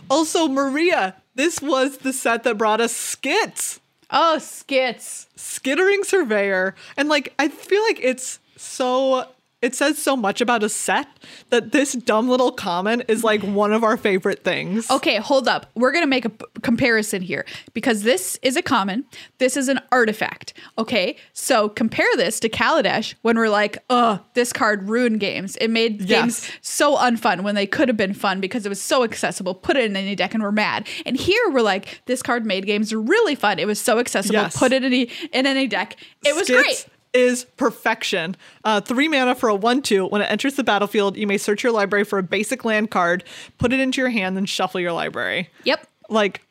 [0.09, 3.81] Also, Maria, this was the set that brought us skits.
[4.09, 5.27] Oh, skits!
[5.35, 6.75] Skittering Surveyor.
[6.95, 9.27] And like I feel like it's so
[9.63, 11.07] it says so much about a set
[11.49, 14.91] that this dumb little comment is like one of our favorite things.
[14.91, 15.71] Okay, hold up.
[15.73, 19.05] We're gonna make a p- comparison here because this is a common.
[19.37, 20.53] This is an artifact.
[20.77, 25.55] Okay, so compare this to Kaladesh when we're like, "Oh, this card ruined games.
[25.61, 29.03] It made games so unfun when they could have been fun because it was so
[29.03, 29.55] accessible.
[29.55, 32.65] Put it in any deck and we're mad." And here we're like, "This card made
[32.65, 33.59] games really fun.
[33.59, 34.41] It was so accessible.
[34.41, 34.57] Yes.
[34.57, 35.95] Put it in any in any deck.
[36.25, 38.35] It was Skits great." Is perfection.
[38.63, 40.07] Uh, three mana for a 1 2.
[40.07, 43.23] When it enters the battlefield, you may search your library for a basic land card,
[43.59, 45.49] put it into your hand, then shuffle your library.
[45.63, 45.87] Yep.
[46.09, 46.41] Like,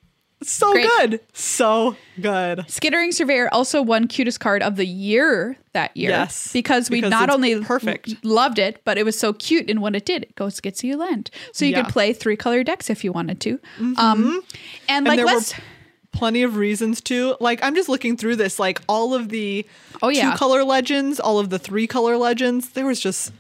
[0.45, 0.89] so Great.
[0.99, 1.21] good.
[1.33, 2.65] So good.
[2.69, 6.11] Skittering Surveyor also won cutest card of the year that year.
[6.11, 8.25] Yes, Because we because not only perfect.
[8.25, 10.25] loved it, but it was so cute in what it did.
[10.25, 11.31] It goes gets you land.
[11.53, 11.83] So you Yeah.
[11.83, 13.61] could play three color decks if you wanted to.
[13.97, 14.43] Um
[14.89, 15.65] and like there let's were
[16.13, 17.37] plenty of reasons to.
[17.41, 19.67] Like, I'm just looking through this, like, all of the
[20.03, 20.31] Oh, yeah.
[20.33, 22.71] two color legends, all of the three color legends.
[22.71, 23.33] There was just,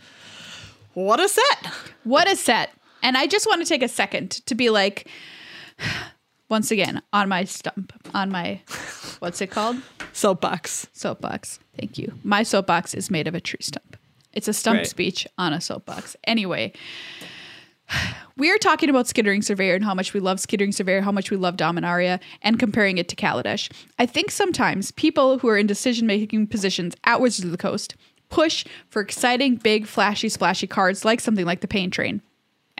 [0.94, 1.72] what a set.
[2.04, 2.70] what a set.
[3.02, 5.08] And I just want to take a second to be like
[6.48, 8.60] once again on my stump, on my
[9.18, 9.76] what's it called?
[10.12, 10.86] Soapbox.
[10.92, 11.58] soapbox.
[11.78, 12.12] Thank you.
[12.22, 13.96] My soapbox is made of a tree stump.
[14.32, 14.86] It's a stump Great.
[14.88, 16.16] speech on a soapbox.
[16.24, 16.72] Anyway,
[18.36, 21.30] we are talking about Skittering Surveyor and how much we love Skittering Surveyor, how much
[21.30, 23.70] we love Dominaria, and comparing it to Kaladesh.
[23.98, 27.94] I think sometimes people who are in decision making positions at Wizards of the Coast
[28.30, 32.22] push for exciting, big, flashy, splashy cards like something like the Pain Train,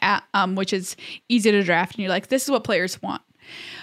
[0.00, 0.96] at, um, which is
[1.28, 3.20] easy to draft, and you're like, this is what players want.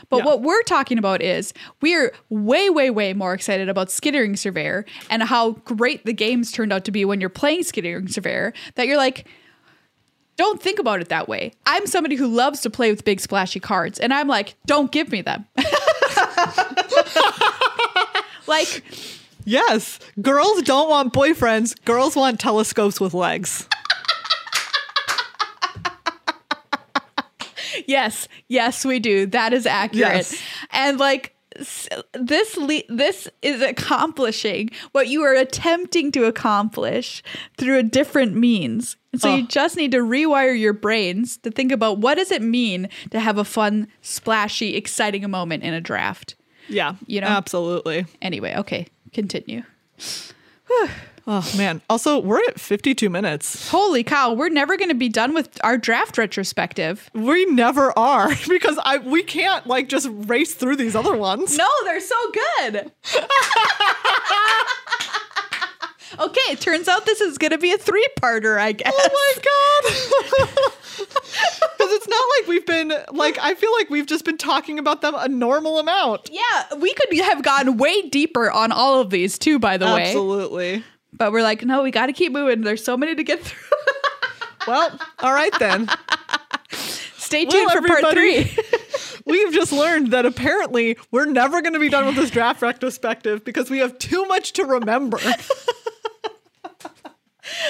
[0.09, 0.25] But Yeah.
[0.25, 5.21] what we're talking about is we're way, way, way more excited about Skittering Surveyor and
[5.21, 8.97] how great the games turned out to be when you're playing Skittering Surveyor that you're
[8.97, 9.27] like,
[10.39, 11.51] don't think about it that way.
[11.65, 15.11] I'm somebody who loves to play with big splashy cards, and I'm like, don't give
[15.11, 15.45] me them.
[18.47, 18.83] like,
[19.43, 19.99] Yes.
[20.21, 21.75] Girls don't want boyfriends.
[21.83, 23.67] Girls want telescopes with legs.
[27.85, 29.25] yes, yes, we do.
[29.25, 30.13] That is accurate.
[30.13, 30.41] Yes.
[30.71, 31.35] And like
[32.13, 37.23] this le- this is accomplishing what you are attempting to accomplish
[37.57, 38.95] through a different means.
[39.11, 39.47] And so you Oh.
[39.47, 43.37] just need to rewire your brains to think about what does it mean to have
[43.37, 46.35] a fun, splashy, exciting moment in a draft.
[46.67, 46.95] Yeah.
[47.07, 47.27] You know?
[47.27, 48.05] Absolutely.
[48.21, 49.63] Anyway, okay, continue.
[51.31, 51.79] Oh, man.
[51.91, 53.69] Also, we're at 52 minutes.
[53.69, 57.07] Holy cow, we're never going to be done with our draft retrospective.
[57.13, 61.55] We never are because I we can't like just race through these other ones.
[61.55, 62.75] No, they're so good.
[66.19, 68.91] okay, it turns out this is going to be a three parter, I guess.
[68.95, 70.73] Oh my god.
[71.77, 75.01] Because it's not like we've been like I feel like we've just been talking about
[75.01, 76.29] them a normal amount.
[76.29, 80.07] Yeah, we could have gone way deeper on all of these too, by the way.
[80.07, 80.83] Absolutely.
[81.19, 82.61] But we're like, no, we got to keep moving.
[82.61, 83.59] There's so many to get through.
[84.67, 85.89] Well, all right then.
[86.69, 88.55] Stay tuned Well, for part three.
[89.25, 93.43] We've just learned that apparently we're never going to be done with this draft retrospective
[93.43, 95.17] because we have too much to remember.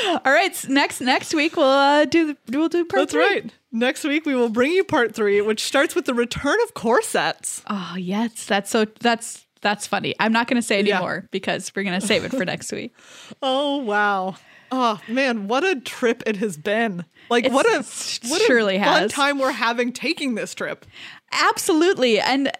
[0.07, 3.23] all right, next next week we'll uh, do we'll do part That's three.
[3.23, 3.53] right.
[3.71, 7.01] Next week we will bring you part 3 which starts with the return of core
[7.03, 7.61] sets.
[7.69, 10.15] Oh yes, that's so that's that's funny.
[10.19, 10.95] I'm not going to say Yeah.
[10.97, 12.93] anymore because we're going to save it for next week.
[13.41, 14.35] Oh wow.
[14.71, 17.03] Oh man, what a trip it has been.
[17.29, 17.77] Like what a
[18.27, 19.11] what surely a fun has.
[19.11, 20.85] time we're having taking this trip.
[21.31, 22.19] Absolutely.
[22.19, 22.51] And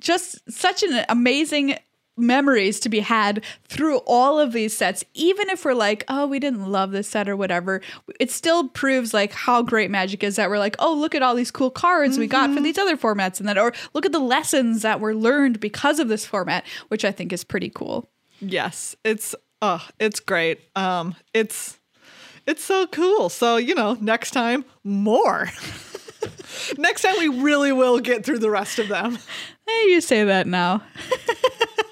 [0.00, 1.76] just such an amazing
[2.18, 6.38] memories to be had through all of these sets even if we're like oh we
[6.38, 7.80] didn't love this set or whatever
[8.20, 11.34] it still proves like how great magic is that we're like oh look at all
[11.34, 14.18] these cool cards we got for these other formats and that or look at the
[14.18, 18.08] lessons that were learned because of this format which i think is pretty cool
[18.40, 20.60] Yes, it's uh it's great.
[20.76, 21.78] Um it's
[22.46, 23.28] it's so cool.
[23.28, 25.48] So, you know, next time more.
[26.78, 29.18] next time we really will get through the rest of them.
[29.66, 30.82] hey you say that now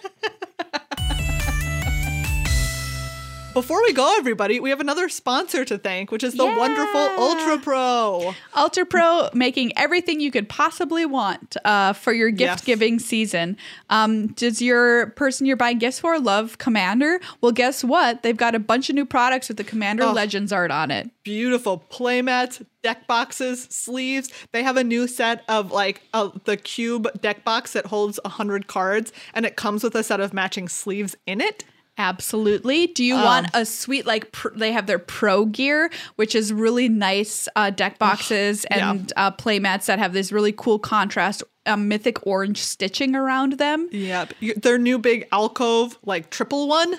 [3.56, 6.58] Before we go, everybody, we have another sponsor to thank, which is the Yeah.
[6.58, 8.34] wonderful Ultra Pro.
[8.54, 12.64] Ultra Pro making everything you could possibly want uh, for your gift Yes.
[12.64, 13.56] giving season.
[13.88, 17.18] Um, does your person you're buying gifts for love Commander?
[17.40, 18.22] Well, guess what?
[18.22, 20.12] They've got a bunch of new products with the Commander Oh.
[20.12, 21.08] Legends art on it.
[21.24, 24.28] Beautiful playmats, deck boxes, sleeves.
[24.52, 28.66] They have a new set of like uh, the cube deck box that holds 100
[28.66, 31.64] cards, and it comes with a set of matching sleeves in it.
[31.98, 32.88] Absolutely.
[32.88, 36.88] Do you want a sweet like pr- they have their pro gear, which is really
[36.88, 38.90] nice uh, deck boxes yeah.
[38.90, 43.54] and uh, play mats that have this really cool contrast um, mythic orange stitching around
[43.54, 43.88] them.
[43.92, 44.34] Yep.
[44.56, 46.96] Their new big alcove, like triple one,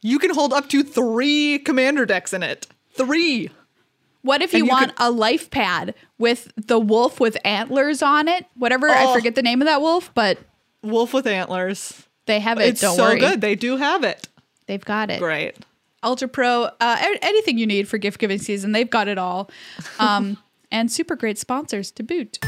[0.00, 2.66] you can hold up to three commander decks in it.
[2.92, 3.50] Three.
[4.22, 8.46] What if you, you want a life pad with the wolf with antlers on it?
[8.54, 9.12] Whatever, I Oh.
[9.14, 10.38] forget the name of that wolf, but
[10.82, 12.06] Wolf with antlers.
[12.26, 12.68] They have it.
[12.68, 13.40] It's Don't so worry, good.
[13.40, 14.28] They do have it.
[14.66, 15.20] they've got it.
[15.20, 15.56] Great.
[16.02, 19.50] Ultra Pro, uh, anything you need for gift giving season, they've got it all.
[19.98, 20.36] Um,
[20.70, 22.38] and super great sponsors to boot.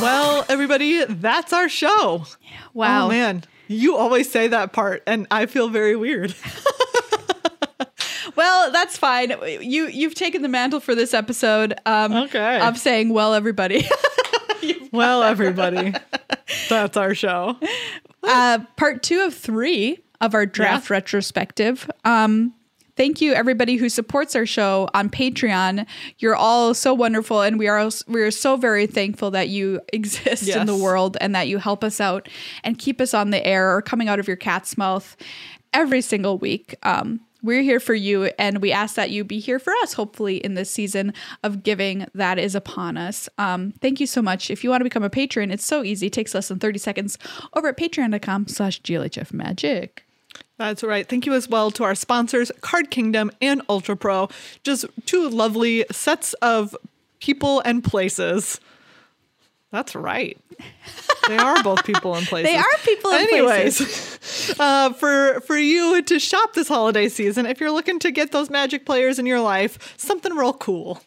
[0.00, 2.26] Well, everybody, that's our show.
[2.74, 3.06] Wow.
[3.06, 3.44] Oh, man.
[3.68, 6.34] You always say that part, and I feel very weird.
[8.36, 9.34] Well, that's fine.
[9.60, 11.74] You you've taken the mantle for this episode.
[11.86, 12.60] Um, Okay.
[12.60, 13.86] Of saying, well, everybody.
[14.92, 15.92] well, everybody,
[16.68, 17.56] that's our show.
[18.22, 20.94] uh, part two of three of our draft Yeah.
[20.96, 21.88] retrospective.
[22.04, 22.54] Um,
[22.96, 25.86] thank you, everybody who supports our show on Patreon.
[26.18, 30.48] You're all so wonderful, and we are we are so very thankful that you exist
[30.48, 32.28] in the world and that you help us out
[32.64, 35.16] and keep us on the air or coming out of your cat's mouth
[35.72, 36.74] every single week.
[36.82, 40.36] Um, we're here for you, and we ask that you be here for us, hopefully,
[40.38, 43.28] in this season of giving that is upon us.
[43.38, 44.50] Um, thank you so much.
[44.50, 46.08] If you want to become a patron, it's so easy.
[46.08, 47.18] It takes less than 30 seconds
[47.54, 50.04] over at patreon.com slash GLHF magic.
[50.58, 51.06] That's right.
[51.06, 54.28] Thank you as well to our sponsors, Card Kingdom and Ultra Pro.
[54.64, 56.74] Just two lovely sets of
[57.20, 58.60] people and places.
[59.72, 60.38] That's right.
[61.28, 62.50] They are both people and places.
[62.50, 67.60] They are people and Anyways, uh, for for you to shop this holiday season, if
[67.60, 71.00] you're looking to get those magic players in your life, something real cool.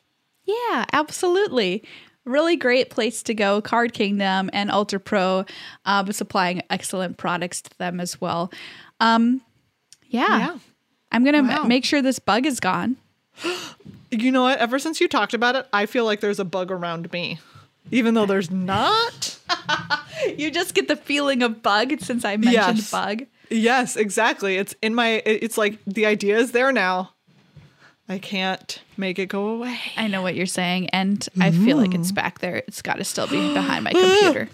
[0.44, 1.84] Yeah, absolutely.
[2.26, 3.62] Really great place to go.
[3.62, 5.46] Card Kingdom and Ultra Pro
[5.86, 8.52] um, supplying excellent products to them as well.
[9.00, 9.42] Um,
[10.08, 10.38] yeah.
[10.40, 10.58] Yeah.
[11.12, 11.64] I'm going to Wow.
[11.64, 12.98] make sure this bug is gone.
[14.12, 14.58] You know what?
[14.58, 17.38] Ever since you talked about it, I feel like there's a bug around me,
[17.92, 19.38] even though there's not.
[20.38, 22.92] You just get the feeling of bug since I mentioned Yes.
[22.92, 23.24] bug.
[23.50, 24.58] Yes, exactly.
[24.58, 25.22] It's in my.
[25.26, 27.12] It's like the idea is there now.
[28.10, 29.80] I can't make it go away.
[29.96, 32.00] I know what you're saying, and I feel like Mm.
[32.02, 32.58] it's back there.
[32.68, 34.50] It's got to still be behind my computer.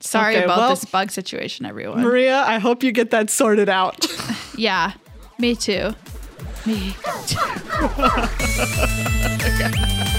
[0.00, 2.00] Sorry Okay, about well- this bug situation, everyone.
[2.00, 4.06] Maria, I hope you get that sorted out.
[4.56, 4.92] yeah,
[5.38, 5.94] me too.
[6.64, 6.94] Me
[7.26, 7.38] too.